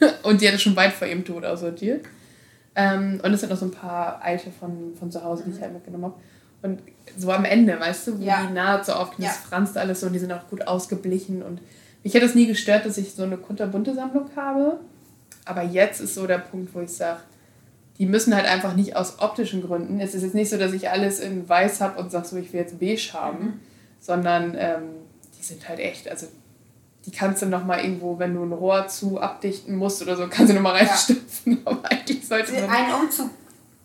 [0.22, 2.04] Und die hat es schon weit vor ihrem Tod aussortiert.
[2.76, 5.60] Ähm, und es sind noch so ein paar alte von, von zu Hause, die ich
[5.60, 6.14] halt mitgenommen habe.
[6.62, 6.80] Und
[7.18, 8.46] so am Ende, weißt du, wo Ja.
[8.46, 9.48] die Naht so aufknipst, Ja.
[9.48, 11.42] franst alles so und die sind auch gut ausgeblichen.
[11.42, 11.60] Und
[12.04, 14.78] mich hat es nie gestört, dass ich so eine kunterbunte Sammlung habe.
[15.50, 17.20] Aber jetzt ist so der Punkt, wo ich sage,
[17.98, 20.00] die müssen halt einfach nicht aus optischen Gründen.
[20.00, 22.52] Es ist jetzt nicht so, dass ich alles in weiß habe und sage so, ich
[22.52, 23.60] will jetzt beige haben,
[23.98, 24.82] sondern ähm,
[25.36, 26.28] die sind halt echt, also
[27.04, 30.50] die kannst du nochmal irgendwo, wenn du ein Rohr zu abdichten musst oder so, kannst
[30.50, 30.88] du nochmal Ja.
[30.88, 31.62] reinstopfen.
[31.64, 32.70] Aber eigentlich sollte man...
[32.70, 33.30] einen Umzug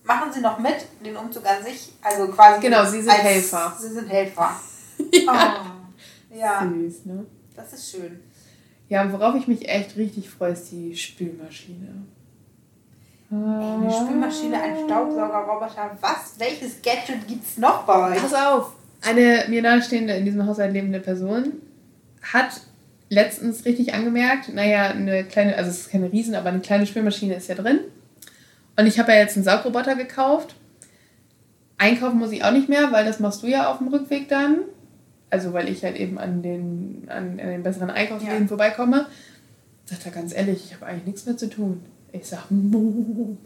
[0.04, 1.94] machen Sie noch mit, den Umzug an sich.
[2.02, 2.62] Also quasi.
[2.62, 3.76] Genau, Sie sind Helfer.
[3.80, 4.52] Sie sind Helfer.
[5.12, 5.66] Ja.
[6.32, 6.36] Oh.
[6.38, 7.26] Ja, Süß, ne?
[7.56, 8.20] das ist schön.
[8.90, 12.06] Ja, und worauf ich mich echt richtig freue, ist die Spülmaschine.
[13.32, 15.98] Eine Spülmaschine, ein Staubsaugerroboter.
[16.00, 16.36] Was?
[16.38, 18.22] Welches Gadget gibt's noch bei euch?
[18.22, 18.74] Pass auf!
[19.02, 21.54] Eine mir nahestehende, in diesem Haushalt lebende Person
[22.22, 22.62] hat
[23.10, 27.36] letztens richtig angemerkt, naja, eine kleine, also es ist keine Riesen, aber eine kleine Spülmaschine
[27.36, 27.80] ist ja drin.
[28.78, 30.56] Und ich habe ja jetzt einen Saugroboter gekauft.
[31.78, 34.60] Einkaufen muss ich auch nicht mehr, weil das machst du ja auf dem Rückweg dann.
[35.36, 38.48] Also weil ich halt eben an den, an, an den besseren Einkaufsläden Ja.
[38.48, 39.06] vorbeikomme.
[39.84, 41.84] Sagt er ganz ehrlich, ich habe eigentlich nichts mehr zu tun.
[42.14, 43.38] Ich sag, Moment.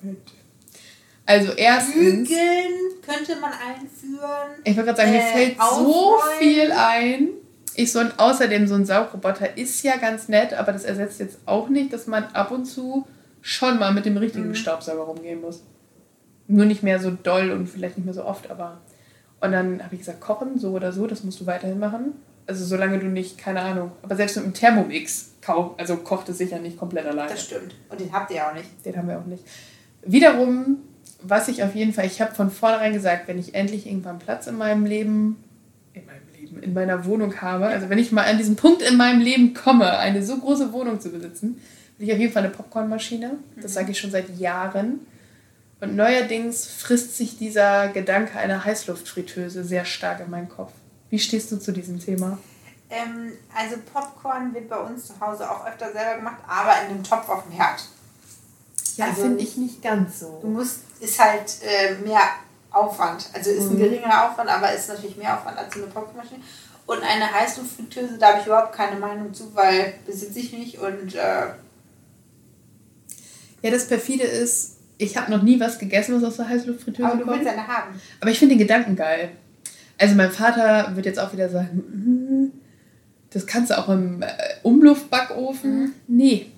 [1.26, 1.96] Also erstens...
[2.30, 2.74] Bügeln
[3.04, 4.52] könnte man einführen.
[4.64, 6.38] Ich wollte gerade sagen, mir Äh, fällt so aufräumen.
[6.40, 7.28] viel ein.
[7.74, 11.40] Ich so, und außerdem, so ein Saugroboter ist ja ganz nett, aber das ersetzt jetzt
[11.48, 13.08] auch nicht, dass man ab und zu
[13.42, 14.56] schon mal mit dem richtigen Mhm.
[14.56, 15.64] Staubsauger rumgehen muss.
[16.48, 18.80] Nur nicht mehr so doll und vielleicht nicht mehr so oft, aber.
[19.42, 22.14] Und dann habe ich gesagt, kochen, so oder so, das musst du weiterhin machen.
[22.46, 26.40] Also solange du nicht, keine Ahnung, aber selbst mit einem Thermomix, kau- also kocht es
[26.40, 27.30] sicher nicht komplett alleine.
[27.30, 27.76] Das stimmt.
[27.90, 28.68] Und den habt ihr auch nicht.
[28.86, 29.44] Den haben wir auch nicht.
[30.04, 30.78] Wiederum,
[31.22, 34.48] was ich auf jeden Fall, ich habe von vornherein gesagt, wenn ich endlich irgendwann Platz
[34.48, 35.38] in meinem Leben,
[35.94, 38.98] in meinem Leben, in meiner Wohnung habe, also wenn ich mal an diesen Punkt in
[38.98, 41.62] meinem Leben komme, eine so große Wohnung zu besitzen,
[41.98, 43.32] will ich auf jeden Fall eine Popcornmaschine.
[43.62, 45.02] Das sage ich schon seit Jahren.
[45.82, 50.74] Und neuerdings frisst sich dieser Gedanke einer Heißluftfritteuse sehr stark in meinen Kopf.
[51.10, 52.38] Wie stehst du zu diesem Thema?
[52.90, 57.04] Ähm, also Popcorn wird bei uns zu Hause auch öfter selber gemacht, aber in einem
[57.04, 57.82] Topf auf dem Herd.
[58.98, 60.48] Ja, Also- finde ich nicht ganz Du so.
[60.48, 62.22] musst, ist halt äh, mehr
[62.72, 63.30] Aufwand.
[63.34, 63.80] Also ist ein Mhm.
[63.80, 66.42] geringerer Aufwand, aber ist natürlich mehr Aufwand als so eine Popcornmaschine.
[66.88, 71.16] Und eine Heißluftfritteuse, da habe ich überhaupt keine Meinung zu, weil besitze ich nicht und
[71.16, 71.48] äh,
[73.62, 77.18] Ja, das perfide ist, ich habe noch nie was gegessen, was aus der Heißluftfritteuse aber
[77.18, 77.40] du kommt.
[77.40, 78.00] willst eine haben.
[78.22, 79.32] Aber ich finde den Gedanken geil.
[79.98, 82.52] Also mein Vater wird jetzt auch wieder sagen, "Mhm,
[83.32, 84.28] das kannst du auch im äh,
[84.64, 85.80] Umluftbackofen.
[85.84, 85.92] Mhm.
[86.08, 86.52] Nee,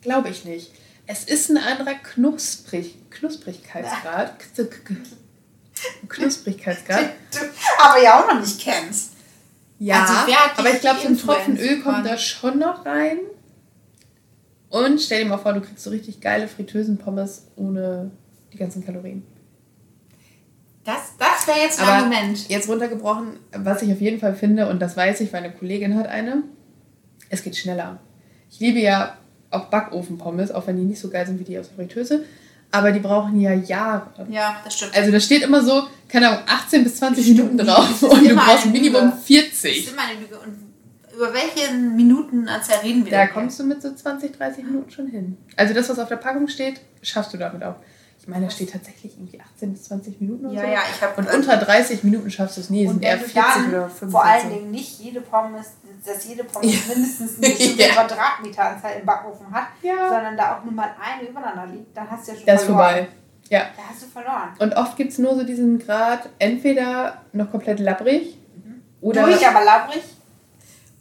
[0.00, 0.70] glaube ich nicht.
[1.06, 4.34] Es ist ein anderer Knusprig, Knusprigkeitsgrad.
[6.08, 7.10] Knusprigkeitsgrad.
[7.80, 9.12] Aber ja auch noch nicht kennst.
[9.78, 10.14] Ja, Also
[10.56, 13.18] aber ich glaube, so ein Tropfen Öl kommt da schon noch rein.
[14.72, 18.10] Und stell dir mal vor, du kriegst so richtig geile Fritteusenpommes ohne
[18.54, 19.22] die ganzen Kalorien.
[20.82, 22.48] Das, das wäre jetzt ein Aber Argument.
[22.48, 25.94] jetzt runtergebrochen, was ich auf jeden Fall finde, und das weiß ich, weil eine Kollegin
[25.96, 26.42] hat eine,
[27.28, 28.00] es geht schneller.
[28.50, 29.18] Ich liebe ja
[29.50, 32.24] auch Backofenpommes, auch wenn die nicht so geil sind wie die aus der Fritteuse,
[32.70, 34.26] aber die brauchen ja Jahre.
[34.30, 34.96] Ja, das stimmt.
[34.96, 38.34] Also da steht immer so, keine Ahnung, 18 bis 20 Stimmt Minuten drauf und du
[38.34, 39.12] brauchst Minimum Lüge.
[39.16, 39.78] das 40.
[39.86, 40.38] ist immer eine Lüge.
[40.38, 40.71] Und
[41.14, 45.36] über welche Minutenanzahl reden wir Da kommst du mit so 20, 30 Minuten schon hin.
[45.56, 47.76] Also das, was auf der Packung steht, schaffst du damit auch.
[48.18, 50.66] Ich meine, da steht tatsächlich irgendwie 18 bis 20 Minuten oder Ja, so.
[50.68, 50.78] ja,
[51.12, 53.28] ich Und unter 30 Minuten schaffst du es nie, es Und sind eher wenn du
[53.28, 54.10] 40 dann oder 45.
[54.12, 55.72] vor allen Dingen nicht jede Pommes,
[56.06, 57.88] dass jede Pommes mindestens eine bestimmte Ja.
[57.94, 60.08] Quadratmeteranzahl im Backofen hat, Ja.
[60.08, 62.66] sondern da auch nur mal eine übereinander liegt, dann hast du ja schon Das ist
[62.66, 62.94] verloren.
[62.94, 63.08] vorbei.
[63.50, 63.60] Ja.
[63.76, 64.48] Da hast du verloren.
[64.60, 68.38] Und oft gibt es nur so diesen Grad, entweder noch komplett labbrig
[69.00, 70.02] oder, Durch, aber labbrig.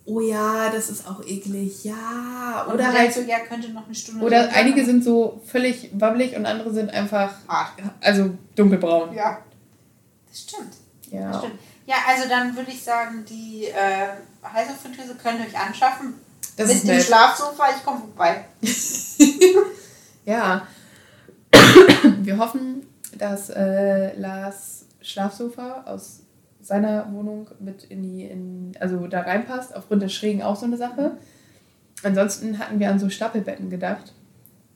[0.06, 1.84] Oh ja, das ist auch eklig.
[1.84, 2.66] Ja.
[2.68, 4.54] Oder du halt so, ja, könnte noch eine Stunde Oder länger.
[4.56, 7.74] einige sind so völlig wabbelig und andere sind einfach, hart.
[8.02, 9.14] also dunkelbraun.
[9.14, 9.38] Ja.
[10.30, 10.74] Das stimmt.
[11.06, 11.38] Das Ja.
[11.38, 11.60] stimmt.
[11.86, 14.08] Ja, also dann würde ich sagen, die äh,
[14.48, 16.14] heiße Fritteuse könnt ihr euch anschaffen.
[16.58, 17.06] Das Mit ist dem nett.
[17.06, 18.46] Schlafsofa, ich komme vorbei.
[20.26, 20.68] Ja.
[22.22, 22.86] Wir hoffen,
[23.18, 26.20] dass äh, Lars Schlafsofa aus
[26.62, 29.76] seiner Wohnung mit in die, in, also da reinpasst.
[29.76, 31.18] Aufgrund der Schrägen auch so eine Sache.
[32.04, 34.14] Ansonsten hatten wir an so Stapelbetten gedacht.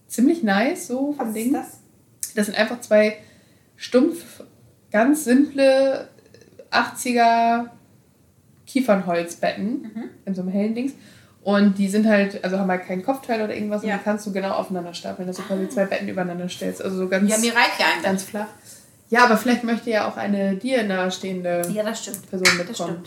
[0.08, 1.48] Ziemlich nice, so vom Was Ding.
[1.48, 1.80] ist das?
[2.36, 3.18] Das sind einfach zwei
[3.76, 4.44] stumpf,
[4.92, 6.08] ganz simple
[6.72, 7.70] 80er
[8.68, 10.04] Kiefernholzbetten Mhm.
[10.26, 10.94] in so einem hellen Dings.
[11.44, 13.94] Und die sind halt, also haben halt keinen Kopfteil oder irgendwas Ja.
[13.94, 16.82] und die kannst du genau aufeinander stapeln, dass du quasi zwei Betten übereinander stellst.
[16.82, 18.48] Also so ganz, Ja, mir reicht ja ein ganz flach.
[19.16, 22.04] Ja, aber vielleicht möchte ja auch eine dir nahestehende Ja, das.
[22.04, 23.04] Person Das mitkommen.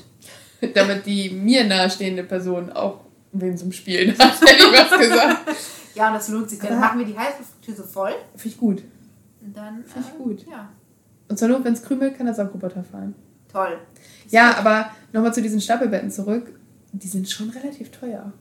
[0.58, 0.74] stimmt.
[0.76, 3.00] Damit die mir nahestehende Person auch
[3.32, 5.36] wen zum Spielen hat, hätte ich was gesagt.
[5.94, 6.60] Ja, und das lohnt sich.
[6.60, 6.78] Dann Ja.
[6.78, 8.12] machen wir die heiße Fritteuse voll.
[8.36, 8.82] Finde ich gut.
[9.40, 9.84] Und dann.
[9.84, 10.46] Finde ich äh, gut.
[10.48, 10.68] Ja,
[11.28, 13.14] Und zur Not, wenn es krümelt, kann der Saugroboter fahren.
[13.52, 13.78] toll.
[14.30, 16.52] Ja, aber nochmal zu diesen Stapelbetten zurück.
[16.92, 18.32] Die sind schon relativ teuer.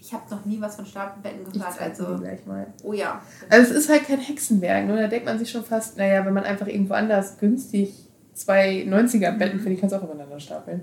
[0.00, 1.76] Ich habe noch nie was von Stapelbetten Ich gehört.
[1.76, 2.66] dir Also, gleich mal.
[2.84, 3.20] oh ja.
[3.50, 4.86] Also es ist halt kein Hexenwerk.
[4.86, 4.96] Ne?
[4.96, 7.92] Da denkt man sich schon fast, naja, wenn man einfach irgendwo anders günstig
[8.34, 9.62] zwei 90er-Betten Mhm.
[9.62, 10.82] für die kannst du auch übereinander stapeln.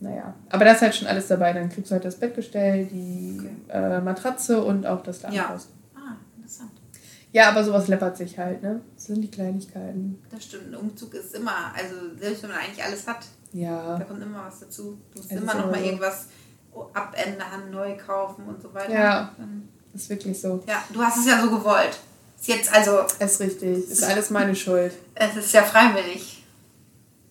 [0.00, 1.52] Naja, aber da ist halt schon alles dabei.
[1.52, 5.30] Dann kriegst du halt das Bettgestell, die äh, Matratze und auch das Ja.
[5.30, 5.70] Ladenpost.
[5.96, 6.70] Ah, interessant.
[7.32, 7.48] Ja.
[7.50, 8.80] aber sowas läppert sich halt, ne?
[8.94, 10.22] Das sind die Kleinigkeiten.
[10.30, 10.68] Das stimmt.
[10.68, 14.00] Ein Umzug ist immer, also selbst wenn man eigentlich alles hat, da Ja.
[14.06, 14.98] kommt immer was dazu.
[15.12, 16.28] Du musst Es immer ist noch mal irgendwas
[16.92, 18.92] abändern, neu kaufen und so weiter.
[18.92, 19.32] Ja.
[19.94, 20.62] Ist wirklich so.
[20.66, 21.98] Ja, du hast es ja so gewollt.
[22.38, 23.90] Ist jetzt also, Ist richtig.
[23.90, 24.92] Ist alles meine Schuld.
[25.14, 26.44] es ist ja freiwillig.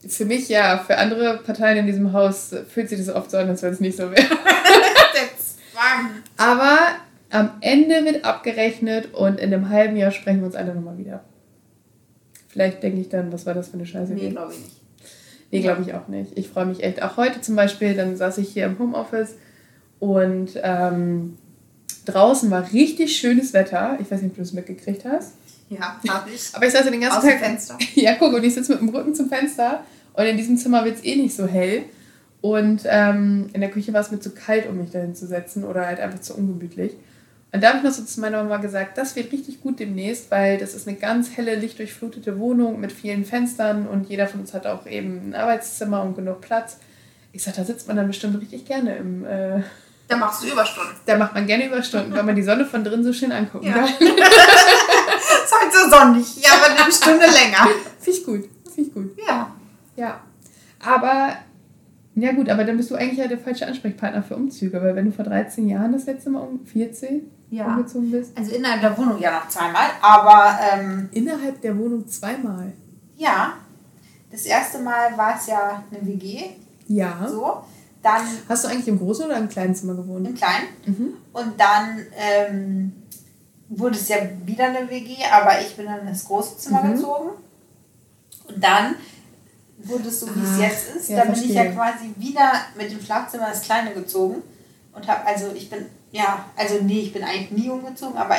[0.08, 3.50] Für mich ja, für andere Parteien in diesem Haus fühlt sich das oft so an,
[3.50, 4.26] als wenn es nicht so wäre.
[6.38, 6.78] Aber
[7.30, 11.24] am Ende wird abgerechnet und in einem halben Jahr sprechen wir uns alle nochmal wieder.
[12.48, 14.14] Vielleicht denke ich dann, was war das für eine Scheiße?
[14.14, 14.77] Nee, glaube ich nicht.
[15.52, 16.38] Nee glaube ich auch nicht.
[16.38, 17.02] Ich freue mich echt.
[17.02, 19.36] Auch heute zum Beispiel, dann saß ich hier im Homeoffice
[20.00, 21.38] und ähm,
[22.06, 23.98] draußen war richtig schönes Wetter.
[24.02, 25.34] Ich weiß nicht, ob du es mitgekriegt hast.
[25.70, 26.50] Ja, habe ich.
[26.54, 27.40] Aber ich saß ja den ganzen Aus dem Tag.
[27.40, 27.78] Fenster.
[27.96, 29.84] Ja, guck, und ich sitze mit dem Rücken zum Fenster
[30.14, 31.84] und in diesem Zimmer wird es eh nicht so hell.
[32.42, 35.64] Und ähm, in der Küche war es mir zu kalt, um mich dahin zu setzen
[35.64, 36.94] oder halt einfach zu ungemütlich.
[37.58, 40.30] Und da habe ich noch so zu meiner Mama gesagt, das wird richtig gut demnächst,
[40.30, 44.54] weil das ist eine ganz helle, lichtdurchflutete Wohnung mit vielen Fenstern und jeder von uns
[44.54, 46.78] hat auch eben ein Arbeitszimmer und genug Platz.
[47.34, 49.26] Ich sage, da sitzt man dann bestimmt richtig gerne im.
[49.26, 49.64] Äh,
[50.08, 50.94] Da machst du Überstunden.
[51.08, 53.74] da macht man gerne Überstunden, weil man die Sonne von drin so schön angucken Ja.
[53.74, 53.86] kann.
[53.90, 56.38] Ist heute so sonnig.
[56.38, 57.68] Ja, aber eine Stunde länger.
[58.00, 58.44] Finde ich gut.
[58.74, 59.18] Finde ich gut.
[59.28, 59.52] Ja.
[59.96, 60.20] Ja.
[60.86, 61.36] Aber,
[62.20, 65.06] ja gut, aber dann bist du eigentlich ja der falsche Ansprechpartner für Umzüge, weil wenn
[65.06, 67.68] du vor 13 Jahren das letzte Mal um 14 Ja.
[67.68, 68.38] umgezogen bist.
[68.38, 72.74] Also innerhalb der Wohnung ja noch zweimal, aber ähm, Innerhalb der Wohnung zweimal.
[73.18, 73.54] ja.
[74.30, 76.42] Das erste Mal war es ja eine WG,
[76.88, 77.26] Ja.
[77.30, 77.62] so.
[78.04, 80.36] Dann Hast du eigentlich im großen oder im kleinen Zimmer im gewohnt?
[80.36, 80.68] Kleinen.
[80.86, 81.14] Mhm.
[81.32, 82.92] Und dann ähm,
[83.70, 86.94] wurde es ja wieder eine WG, aber ich bin dann in das große Zimmer Mhm.
[86.96, 87.30] gezogen.
[88.50, 88.96] Und dann
[89.78, 91.10] wurde es so, wie es Ah, jetzt ist.
[91.10, 94.42] ja, da bin ich ja quasi wieder mit dem Schlafzimmer ins Kleine gezogen.
[94.94, 98.36] Und habe, also ich bin, ja, also nee, ich bin eigentlich nie umgezogen, aber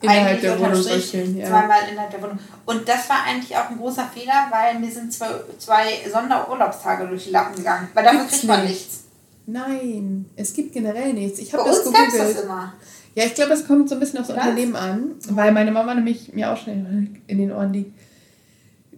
[0.00, 1.46] Innerhalb eigentlich der Wohnung Strich ja.
[1.48, 2.38] zweimal innerhalb der Wohnung.
[2.64, 5.26] Und das war eigentlich auch ein großer Fehler, weil mir sind zwei,
[5.58, 7.88] zwei Sonderurlaubstage durch die Lappen gegangen.
[7.94, 8.70] Weil dafür Gibt's kriegt man nicht.
[8.70, 9.04] nichts.
[9.46, 11.38] Nein, es gibt generell nichts.
[11.40, 12.44] Ich habe das uns es das gegoogelt.
[12.44, 12.72] immer.
[13.14, 14.30] Ja, ich glaube, es kommt so ein bisschen aufs?
[14.30, 17.98] Unternehmen an, weil meine Mama nämlich mir auch schon in den Ohren liegt.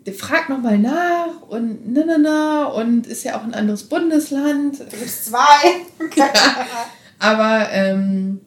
[0.07, 4.81] Der fragt nochmal nach und na na na und ist ja auch ein anderes Bundesland.
[4.81, 5.85] Du bist zwei.
[7.19, 8.41] Aber ähm,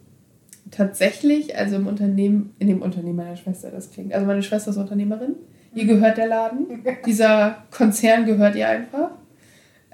[0.71, 4.13] tatsächlich, also im Unternehmen, in dem Unternehmen meiner Schwester, das klingt.
[4.13, 5.35] Also meine Schwester ist Unternehmerin.
[5.75, 6.83] Ihr gehört der Laden.
[7.05, 9.11] Dieser Konzern gehört ihr einfach.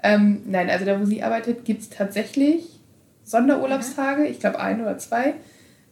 [0.02, 2.80] Ähm, nein, also da, wo sie arbeitet, gibt es tatsächlich
[3.24, 4.26] Sonderurlaubstage.
[4.26, 5.34] Ich glaube, ein oder zwei.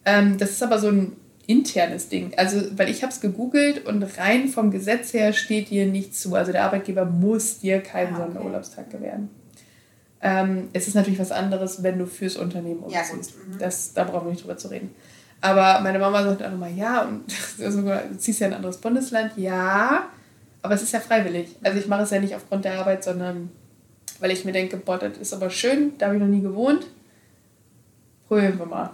[0.05, 1.17] Ähm, das ist aber so ein
[1.49, 2.33] internes Ding.
[2.37, 6.35] Also, weil ich habe es gegoogelt und rein vom Gesetz her steht dir nichts zu.
[6.37, 8.27] Also der Arbeitgeber muss dir keinen Ah, okay.
[8.33, 9.31] Sonderurlaubstag gewähren.
[10.21, 13.37] Ähm, es ist natürlich was anderes, wenn du fürs Unternehmen Ja, umziehst.
[13.39, 13.55] gut.
[13.55, 13.59] Mhm.
[13.59, 14.95] Das, da brauchen wir nicht drüber zu reden.
[15.41, 17.25] Aber meine Mama sagt auch immer, ja, und
[17.65, 20.09] also, du ziehst ja in ein anderes Bundesland, ja,
[20.61, 21.57] aber es ist ja freiwillig.
[21.63, 23.51] Also ich mache es ja nicht aufgrund der Arbeit, sondern
[24.21, 26.87] weil ich mir denke, boah, das ist aber schön, da habe ich noch nie gewohnt.
[28.27, 28.91] Probieren wir mal.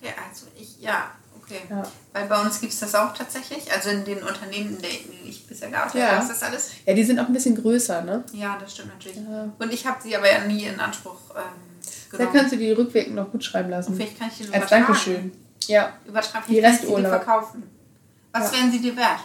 [0.00, 1.10] Okay, also ich, ja,
[1.50, 1.60] okay.
[1.70, 1.82] Ja.
[2.12, 3.70] Weil bei uns gibt es das auch tatsächlich.
[3.72, 6.08] Also in den Unternehmen, in denen ich bisher gearbeitet Ja.
[6.12, 6.70] habe, ist das alles.
[6.86, 8.24] ja, die sind auch ein bisschen größer, ne?
[8.32, 9.18] Ja, das stimmt natürlich.
[9.18, 9.48] Ja.
[9.58, 11.16] Und ich habe sie aber ja nie in Anspruch.
[11.36, 13.92] Ähm, Da kannst du die rückwirkend noch gut schreiben lassen.
[13.92, 14.84] Und vielleicht kann ich die Als übertragen.
[14.86, 15.32] Dankeschön.
[15.66, 15.92] Ja.
[16.06, 17.10] Übertragen, Die Resturlaub.
[17.12, 17.62] verkaufen.
[18.32, 18.58] Was Ja.
[18.58, 19.20] wären sie dir wert?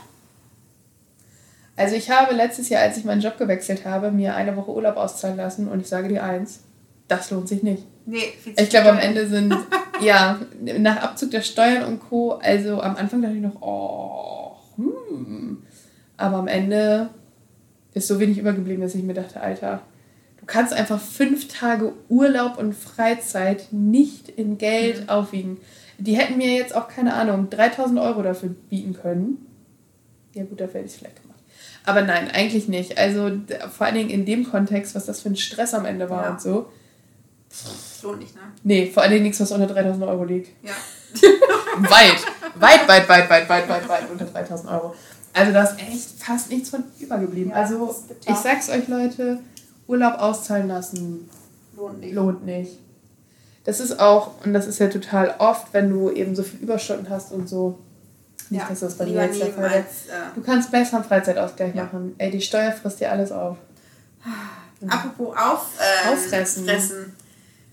[1.77, 4.95] Also ich habe letztes Jahr, als ich meinen Job gewechselt habe, mir eine Woche Urlaub
[4.97, 6.59] auszahlen lassen und ich sage dir eins,
[7.07, 7.83] das lohnt sich nicht.
[8.05, 8.97] Nee, viel zu Ich glaube am.
[8.97, 9.51] Ende sind,
[10.01, 10.39] ja,
[10.79, 15.63] nach Abzug der Steuern und Co., also am Anfang dachte ich noch, oh, hm.
[16.17, 17.09] Aber am Ende
[17.93, 19.81] ist so wenig übergeblieben, dass ich mir dachte, Alter,
[20.39, 25.09] du kannst einfach fünf Tage Urlaub und Freizeit nicht in Geld Mhm.
[25.09, 25.57] aufwiegen.
[25.97, 29.45] Die hätten mir jetzt auch, keine Ahnung, 3000 Euro dafür bieten können.
[30.33, 31.39] Ja gut, dafür hätte ich es vielleicht gemacht.
[31.85, 32.97] Aber nein, eigentlich nicht.
[32.97, 33.31] Also
[33.71, 36.31] vor allen Dingen in dem Kontext, was das für ein Stress am Ende war Ja.
[36.31, 36.65] und so.
[38.05, 38.41] Lohnt nicht, ne?
[38.63, 40.49] Nee, vor allen Dingen nichts, was unter 3000 Euro liegt.
[40.63, 40.71] Ja.
[41.77, 42.25] Weit,
[42.55, 44.95] weit, weit, weit, weit, weit, weit, weit unter 3000 Euro.
[45.33, 47.51] Also da ist echt fast nichts von übergeblieben.
[47.51, 49.39] Ja, also ist ich sag's euch, Leute,
[49.87, 51.29] Urlaub auszahlen lassen
[51.75, 52.13] Lohnt nicht.
[52.13, 52.79] lohnt nicht.
[53.65, 57.09] Das ist auch, und das ist ja total oft, wenn du eben so viel Überstunden
[57.09, 57.79] hast und so.
[58.49, 61.05] Nicht, Ja, dass das bei dir jetzt der Fall als, äh, Du kannst besser einen
[61.05, 61.83] Freizeitausgleich Ja.
[61.85, 62.15] machen.
[62.19, 63.57] Ey, die Steuer frisst dir alles auf.
[64.87, 66.65] Apropos auf, ähm, Auffressen.
[66.65, 67.15] fressen.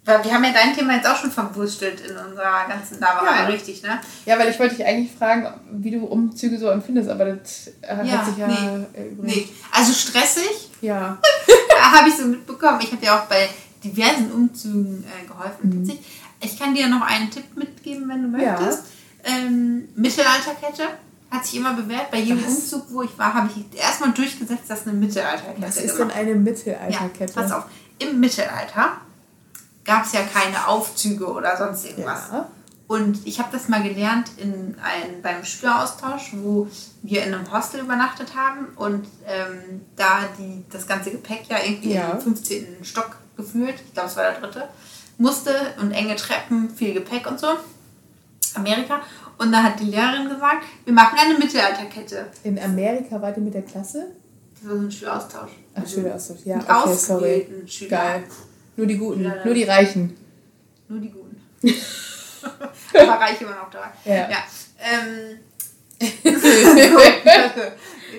[0.04, 3.44] Weil wir haben ja dein Thema jetzt auch schon verwurstelt in unserer ganzen Laberei, Ja.
[3.46, 4.00] richtig, ne?
[4.26, 8.04] Ja, weil ich wollte dich eigentlich fragen, wie du Umzüge so empfindest, aber das äh,
[8.04, 9.36] Ja, hat sich ja nee, übrigens.
[9.36, 9.48] Nee.
[9.70, 11.18] Also stressig, Ja.
[11.80, 12.80] habe ich so mitbekommen.
[12.82, 13.48] Ich habe ja auch bei
[13.84, 15.82] diversen Umzügen äh, geholfen.
[15.84, 15.92] Mhm.
[16.40, 18.58] Ich kann dir noch einen Tipp mitgeben, wenn du Ja.
[18.58, 18.84] möchtest.
[19.24, 20.82] Ähm, Mittelalterkette
[21.30, 22.10] hat sich immer bewährt.
[22.10, 22.54] Bei jedem Was?
[22.56, 26.34] Umzug, wo ich war, habe ich erstmal durchgesetzt, dass eine Mittelalterkette Was ist denn eine
[26.34, 27.32] Mittelalterkette?
[27.34, 27.64] Ja, pass auf.
[28.00, 28.96] Im Mittelalter
[29.84, 32.28] gab es ja keine Aufzüge oder sonst irgendwas.
[32.32, 32.48] Ja.
[32.88, 36.68] Und ich habe das mal gelernt in ein, beim Schüleraustausch, wo
[37.02, 41.94] wir in einem Hostel übernachtet haben und ähm, da die, das ganze Gepäck ja irgendwie
[41.94, 42.10] Ja.
[42.10, 42.78] im 15.
[42.84, 44.68] Stock geführt, ich glaube es war der dritte,
[45.16, 47.46] musste und enge Treppen, viel Gepäck und so.
[48.54, 49.00] Amerika.
[49.38, 52.26] Und da hat die Lehrerin gesagt, wir machen eine Mittelalterkette.
[52.44, 54.08] In Amerika wart ihr mit der Klasse?
[54.54, 55.50] Das war so ein Schüleraustausch.
[55.74, 56.40] Ach, Schüleraustausch.
[56.44, 56.92] Ja, Mit okay, sorry.
[56.92, 57.90] ausgewählten Schülern.
[57.90, 58.24] Geil.
[58.76, 60.16] Nur die Guten, Ja, nur die Reichen.
[60.88, 61.40] Nur die Guten.
[62.94, 63.92] Aber Reiche waren auch da.
[64.04, 64.30] Ja.
[64.30, 64.38] ja.
[64.78, 65.38] Ähm,
[66.02, 66.34] Jetzt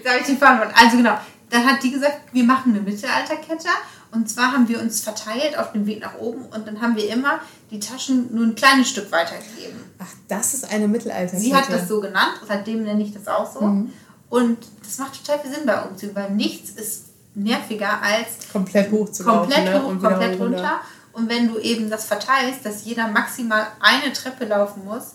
[0.08, 0.74] habe ich den Faden verloren.
[0.76, 1.18] Also genau,
[1.50, 3.68] dann hat die gesagt, wir machen eine Mittelalterkette.
[4.12, 7.10] Und zwar haben wir uns verteilt auf dem Weg nach oben und dann haben wir
[7.10, 7.40] immer
[7.72, 9.80] die Taschen nur ein kleines Stück weitergegeben.
[9.98, 11.42] Ach, das ist eine Mittelalterkette.
[11.42, 13.62] Sie hat das so genannt, seitdem nenne ich das auch so.
[13.62, 13.92] Mhm.
[14.30, 17.03] Und das macht total viel Sinn bei Umzügen, weil nichts ist
[17.36, 19.50] nerviger als komplett hoch zu laufen.
[19.52, 19.82] komplett ne?
[19.82, 20.82] hoch, und wieder komplett runter.
[21.14, 25.14] Und wenn du eben das verteilst, dass jeder maximal eine Treppe laufen muss,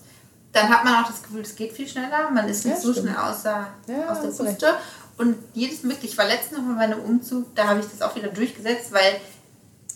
[0.52, 2.30] dann hat man auch das Gefühl, es geht viel schneller.
[2.32, 3.08] Man ist nicht Ja, so stimmt.
[3.10, 4.58] schnell aus der, Ja, aus der recht.
[4.60, 4.74] Puste.
[5.18, 8.00] Und jedes Mitglied, ich war letztens noch mal bei einem Umzug, da habe ich das
[8.02, 9.20] auch wieder durchgesetzt, weil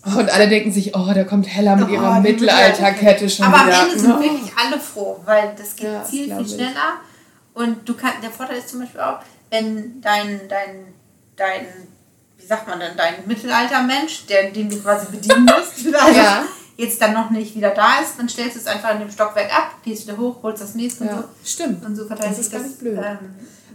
[0.04, 3.58] Oh, und alle denken sich, oh, da kommt Hella mit Oh, ihrer Mittelalterkette schon Aber
[3.60, 3.82] am wieder.
[3.82, 4.20] Ende sind Oh.
[4.20, 6.52] wirklich alle froh, weil das geht Ja, viel, viel ich.
[6.54, 6.94] schneller.
[7.54, 9.20] Und du kannst, der Vorteil ist zum Beispiel auch,
[9.50, 10.92] wenn dein, dein,
[11.36, 11.66] dein,
[12.42, 16.44] wie sagt man denn, dein Mittelaltermensch, der, den du quasi bedienen musst, also Ja.
[16.76, 19.50] jetzt dann noch nicht wieder da ist, dann stellst du es einfach in dem Stockwerk
[19.56, 21.80] ab, gehst wieder hoch, holst das nächste Ja, und stimmt.
[21.82, 21.86] so.
[21.86, 22.68] Und so verteilt Das sich ist gar das.
[22.70, 22.98] nicht blöd.
[22.98, 23.18] Ähm,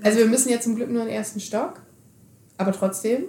[0.04, 1.82] Also wir müssen jetzt zum Glück nur in den ersten Stock.
[2.58, 3.24] Aber trotzdem.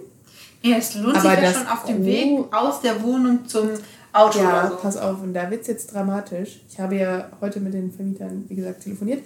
[0.61, 2.05] ja, es lohnt Aber sich ja das- schon auf dem oh.
[2.05, 3.69] Weg aus der Wohnung zum
[4.11, 4.75] Auto Ja, so.
[4.77, 5.21] pass auf.
[5.21, 6.61] Und da wird es jetzt dramatisch.
[6.69, 9.23] Ich habe ja heute mit den Vermietern, wie gesagt, telefoniert.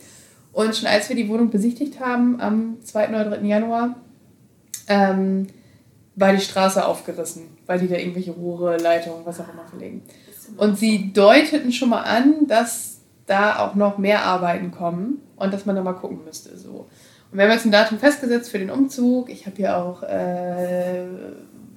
[0.51, 3.07] Und schon als wir die Wohnung besichtigt haben, am 2.
[3.09, 3.45] oder 3.
[3.47, 3.95] Januar,
[4.87, 5.47] ähm,
[6.15, 10.03] war die Straße aufgerissen, weil die da irgendwelche Rohre, Leitungen, was auch immer verlegen.
[10.57, 15.65] Und sie deuteten schon mal an, dass da auch noch mehr Arbeiten kommen und dass
[15.65, 16.57] man da mal gucken müsste.
[16.57, 16.87] So.
[17.31, 19.29] Und wir haben jetzt ein Datum festgesetzt für den Umzug.
[19.29, 21.05] Ich habe hier auch äh,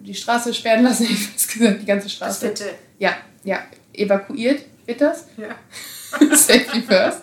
[0.01, 2.47] die Straße sperren lassen, ich gesagt, die ganze Das Straße.
[2.47, 2.69] Viertel.
[2.99, 3.13] Ja,
[3.45, 3.61] ja,
[3.93, 5.27] evakuiert wird das.
[5.37, 5.49] Ja.
[6.37, 7.23] Safety first.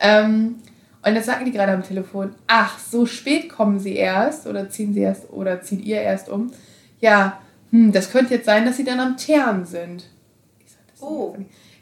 [0.00, 0.56] Ähm,
[1.04, 4.94] und jetzt sagten die gerade am Telefon, ach, so spät kommen sie erst oder ziehen
[4.94, 6.50] sie erst oder zieht ihr erst um.
[7.00, 7.40] Ja,
[7.70, 10.04] hm, das könnte jetzt sein, dass sie dann am Teeren sind.
[10.64, 11.36] Ich sag, das Oh.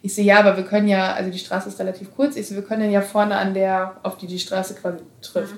[0.04, 2.56] Ich sehe, ja, aber wir können ja, also die Straße ist relativ kurz, ich so,
[2.56, 5.54] wir können ja vorne an der, auf die die Straße quasi trifft.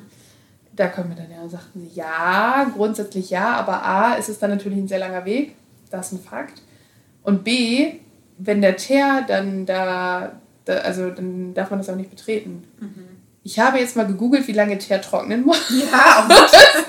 [0.77, 4.51] Da können wir dann ja, sagten sie, ja, grundsätzlich ja, aber A, ist es dann
[4.51, 5.55] natürlich ein sehr langer Weg,
[5.91, 6.61] das ist ein Fakt.
[7.23, 7.95] Und B,
[8.37, 10.33] wenn der Teer dann da,
[10.67, 12.65] da also dann darf man das auch nicht betreten.
[13.45, 15.71] Ich habe jetzt mal gegoogelt, wie lange Teer trocknen muss.
[15.71, 16.87] Ja, auch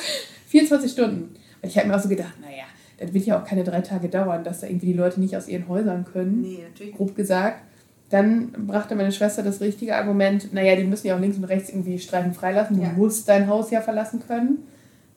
[0.47, 1.35] 24 Stunden.
[1.61, 2.63] Und ich habe mir auch so gedacht, naja,
[2.97, 5.47] das wird ja auch keine drei Tage dauern, dass da irgendwie die Leute nicht aus
[5.47, 6.95] ihren Häusern können Nee, natürlich.
[6.95, 7.61] grob gesagt.
[8.09, 11.69] Dann brachte meine Schwester das richtige Argument, naja, die müssen ja auch links und rechts
[11.69, 12.77] irgendwie Streifen freilassen.
[12.77, 12.89] Du Ja.
[12.95, 14.59] musst dein Haus ja verlassen können.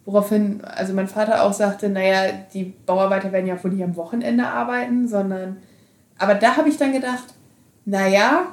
[0.06, 4.46] Woraufhin, also mein Vater auch sagte, naja, die Bauarbeiter werden ja wohl nicht am Wochenende
[4.46, 5.58] arbeiten, sondern
[6.20, 7.34] Aber da habe ich dann gedacht,
[7.84, 8.46] naja,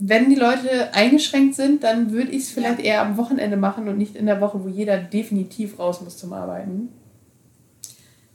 [0.00, 2.84] wenn die Leute eingeschränkt sind, dann würde ich es vielleicht ja.
[2.84, 6.32] eher am Wochenende machen und nicht in der Woche, wo jeder definitiv raus muss zum
[6.32, 6.88] Arbeiten.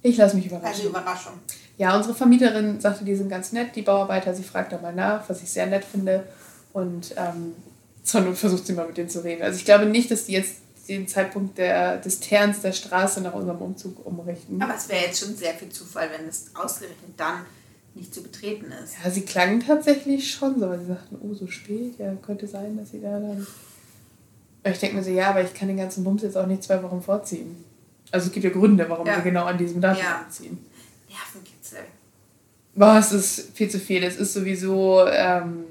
[0.04, 0.68] Ich lasse mich überraschen.
[0.68, 1.34] Also Überraschung.
[1.78, 4.36] Ja, unsere Vermieterin sagte, die sind ganz nett, die Bauarbeiter.
[4.36, 6.24] Sie fragt da mal nach, was ich sehr nett finde.
[6.72, 7.54] Und ähm,
[8.04, 9.42] versucht sie mal mit denen zu reden.
[9.42, 10.58] Also ich glaube nicht, dass die jetzt
[10.88, 14.62] den Zeitpunkt der, des Terns der Straße nach unserem Umzug umrichten.
[14.62, 17.42] Aber es wäre jetzt schon sehr viel Zufall, wenn es ausgerechnet dann
[17.96, 18.96] nicht zu betreten ist.
[19.04, 22.78] Ja, sie klangen tatsächlich schon so, weil sie sagten, oh, so spät, ja, könnte sein,
[22.78, 23.48] dass sie da dann.
[24.64, 26.82] Ich denke mir so, ja, aber ich kann den ganzen Bums jetzt auch nicht zwei
[26.84, 27.64] Wochen vorziehen.
[28.12, 29.16] Also es gibt ja Gründe, warum ja.
[29.16, 30.26] wir genau an diesem Datum ja.
[30.30, 30.58] ziehen.
[31.08, 31.80] Nervenkitzel.
[32.74, 34.04] Boah, es ist viel zu viel.
[34.04, 35.06] Es ist sowieso.
[35.08, 35.66] Ähm,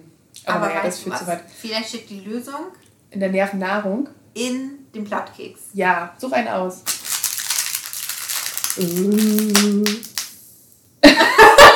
[0.47, 1.43] aber, aber ja, das führt zu weit.
[1.57, 2.67] Vielleicht steht die Lösung.
[3.11, 4.09] In der Nervennahrung.
[4.35, 5.61] In dem Plattkeks.
[5.75, 6.83] Ja, such einen aus.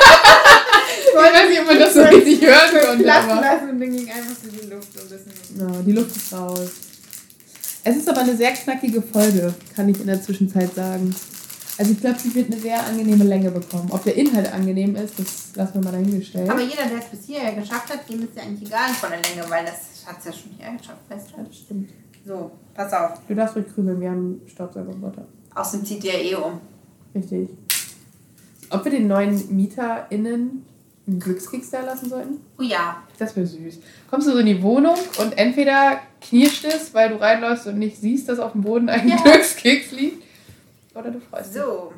[1.25, 3.03] Ich weiß nicht, ob man das so richtig hören konnte.
[3.03, 5.59] Lassen, lassen und dann ging einfach so die Luft so ein bisschen.
[5.59, 6.69] Ja, die Luft ist raus.
[7.83, 11.15] Es ist aber eine sehr knackige Folge, kann ich in der Zwischenzeit sagen.
[11.77, 13.89] Also ich glaube, sie wird eine sehr angenehme Länge bekommen.
[13.91, 16.49] Ob der Inhalt angenehm ist, das lassen wir mal dahingestellt.
[16.49, 19.21] Aber jeder, der es bis hierher geschafft hat, dem ist ja eigentlich egal von der
[19.21, 21.43] Länge, weil das hat es ja schon hierher geschafft, weißt du?
[21.43, 21.89] Das stimmt.
[22.25, 23.21] So, pass auf.
[23.27, 25.25] Du darfst ruhig krümeln, wir haben Staubsaugerroboter.
[25.55, 26.59] Außerdem zieht der eh um.
[27.15, 27.49] Richtig.
[28.69, 30.65] Ob wir den neuen MieterInnen
[31.09, 32.41] einen Glückskeks da lassen sollten?
[32.57, 33.03] Oh ja.
[33.17, 33.79] Das wäre süß.
[34.09, 37.99] Kommst du so in die Wohnung und entweder knirscht es, weil du reinläufst und nicht
[37.99, 39.15] siehst, dass auf dem Boden ein ja.
[39.17, 40.23] Glückskeks liegt,
[40.93, 41.61] oder du freust dich.
[41.61, 41.93] So.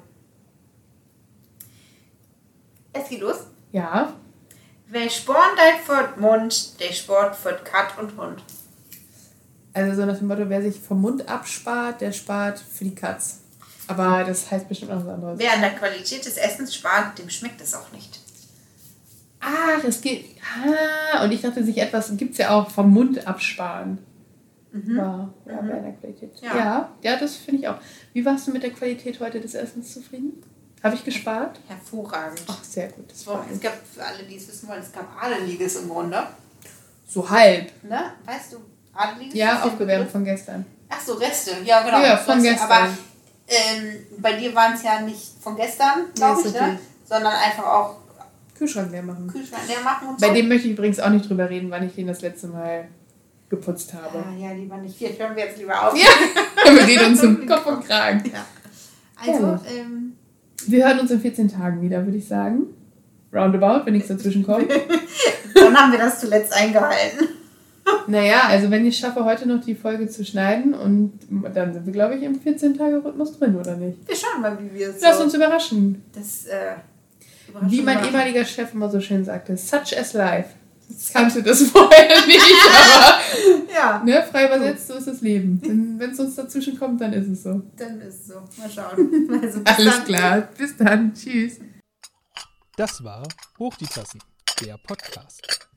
[2.94, 3.48] Es geht los.
[3.72, 4.14] Ja.
[4.88, 8.44] Wer Sporn deit vor Mund, der Sport für Kat und Hund.
[9.74, 13.40] Also so nach dem Motto, wer sich vom Mund abspart, der spart für die Katz.
[13.88, 15.40] Aber das heißt bestimmt noch was anderes.
[15.40, 18.21] Wer an der Qualität des Essens spart, dem schmeckt es auch nicht.
[19.42, 20.26] Ach, es geht.
[20.42, 23.98] Ah, und ich dachte, sich etwas gibt es ja auch vom Mund absparen.
[24.72, 24.98] Mhm.
[24.98, 25.70] Ja, ja, mhm.
[25.70, 26.32] bei Qualität.
[26.42, 27.78] Ja, ja, ja das finde ich auch.
[28.14, 30.44] Wie warst du mit der Qualität heute des Essens zufrieden?
[30.84, 31.60] Habe ich gespart?
[31.68, 32.42] Hervorragend.
[32.48, 33.12] Ach, sehr gut.
[33.12, 36.24] Das so, es gab, für alle, die es wissen wollen, es gab Adeliges im Grunde.
[37.08, 37.72] So halb.
[37.84, 38.14] Ne?
[38.26, 38.58] Weißt du,
[38.94, 39.36] Adeliges?
[39.36, 40.66] Ja, aufgewärmt von gestern.
[40.90, 41.52] Ach so, Reste.
[41.64, 42.02] Ja, genau.
[42.02, 42.72] Ja, von gestern.
[42.72, 42.88] Aber
[43.48, 46.80] ähm, bei dir waren es ja nicht von gestern, glaube ich, ne?
[47.06, 48.01] sondern einfach auch
[48.62, 49.26] Kühlschrank leer machen.
[49.26, 50.28] Kühlschrank leer machen und so.
[50.28, 52.90] Bei dem möchte ich übrigens auch nicht drüber reden, wann ich den das letzte Mal
[53.50, 54.20] geputzt habe.
[54.20, 54.96] Ah, ja, lieber nicht.
[54.96, 55.98] Hier hören wir jetzt lieber auf.
[55.98, 56.08] Ja,
[56.72, 58.22] wir reden uns im Kopf und Kragen.
[58.32, 58.46] Ja.
[59.16, 60.14] Also, ähm,
[60.68, 62.68] wir hören uns in 14 Tagen wieder, würde ich sagen.
[63.34, 64.70] Roundabout, wenn nichts dazwischen kommt.
[65.56, 67.30] Dann haben wir das zuletzt eingehalten.
[68.06, 71.14] Naja, also wenn ich schaffe, heute noch die Folge zu schneiden und
[71.54, 74.08] dann sind wir, glaube ich, im 14-Tage-Rhythmus drin, oder nicht?
[74.08, 76.04] Wir schauen mal, wie wir es Lass so uns überraschen.
[76.14, 76.76] Das, äh,
[77.62, 80.50] wie mein ehemaliger Chef immer so schön sagte, such as life.
[80.90, 82.40] Ich kannte das vorher nicht,
[82.70, 83.20] aber
[83.74, 84.04] ja.
[84.04, 85.62] ne, frei übersetzt, so ist das Leben.
[85.98, 87.62] Wenn es uns dazwischen kommt, dann ist es so.
[87.78, 88.42] Dann ist es so.
[88.58, 89.30] Mal schauen.
[89.42, 90.06] Also, Alles dann.
[90.06, 90.42] klar.
[90.58, 91.14] Bis dann.
[91.14, 91.60] Tschüss.
[92.76, 93.28] Das war
[93.60, 94.22] Hoch die Tassen,
[94.62, 95.71] der Podcast.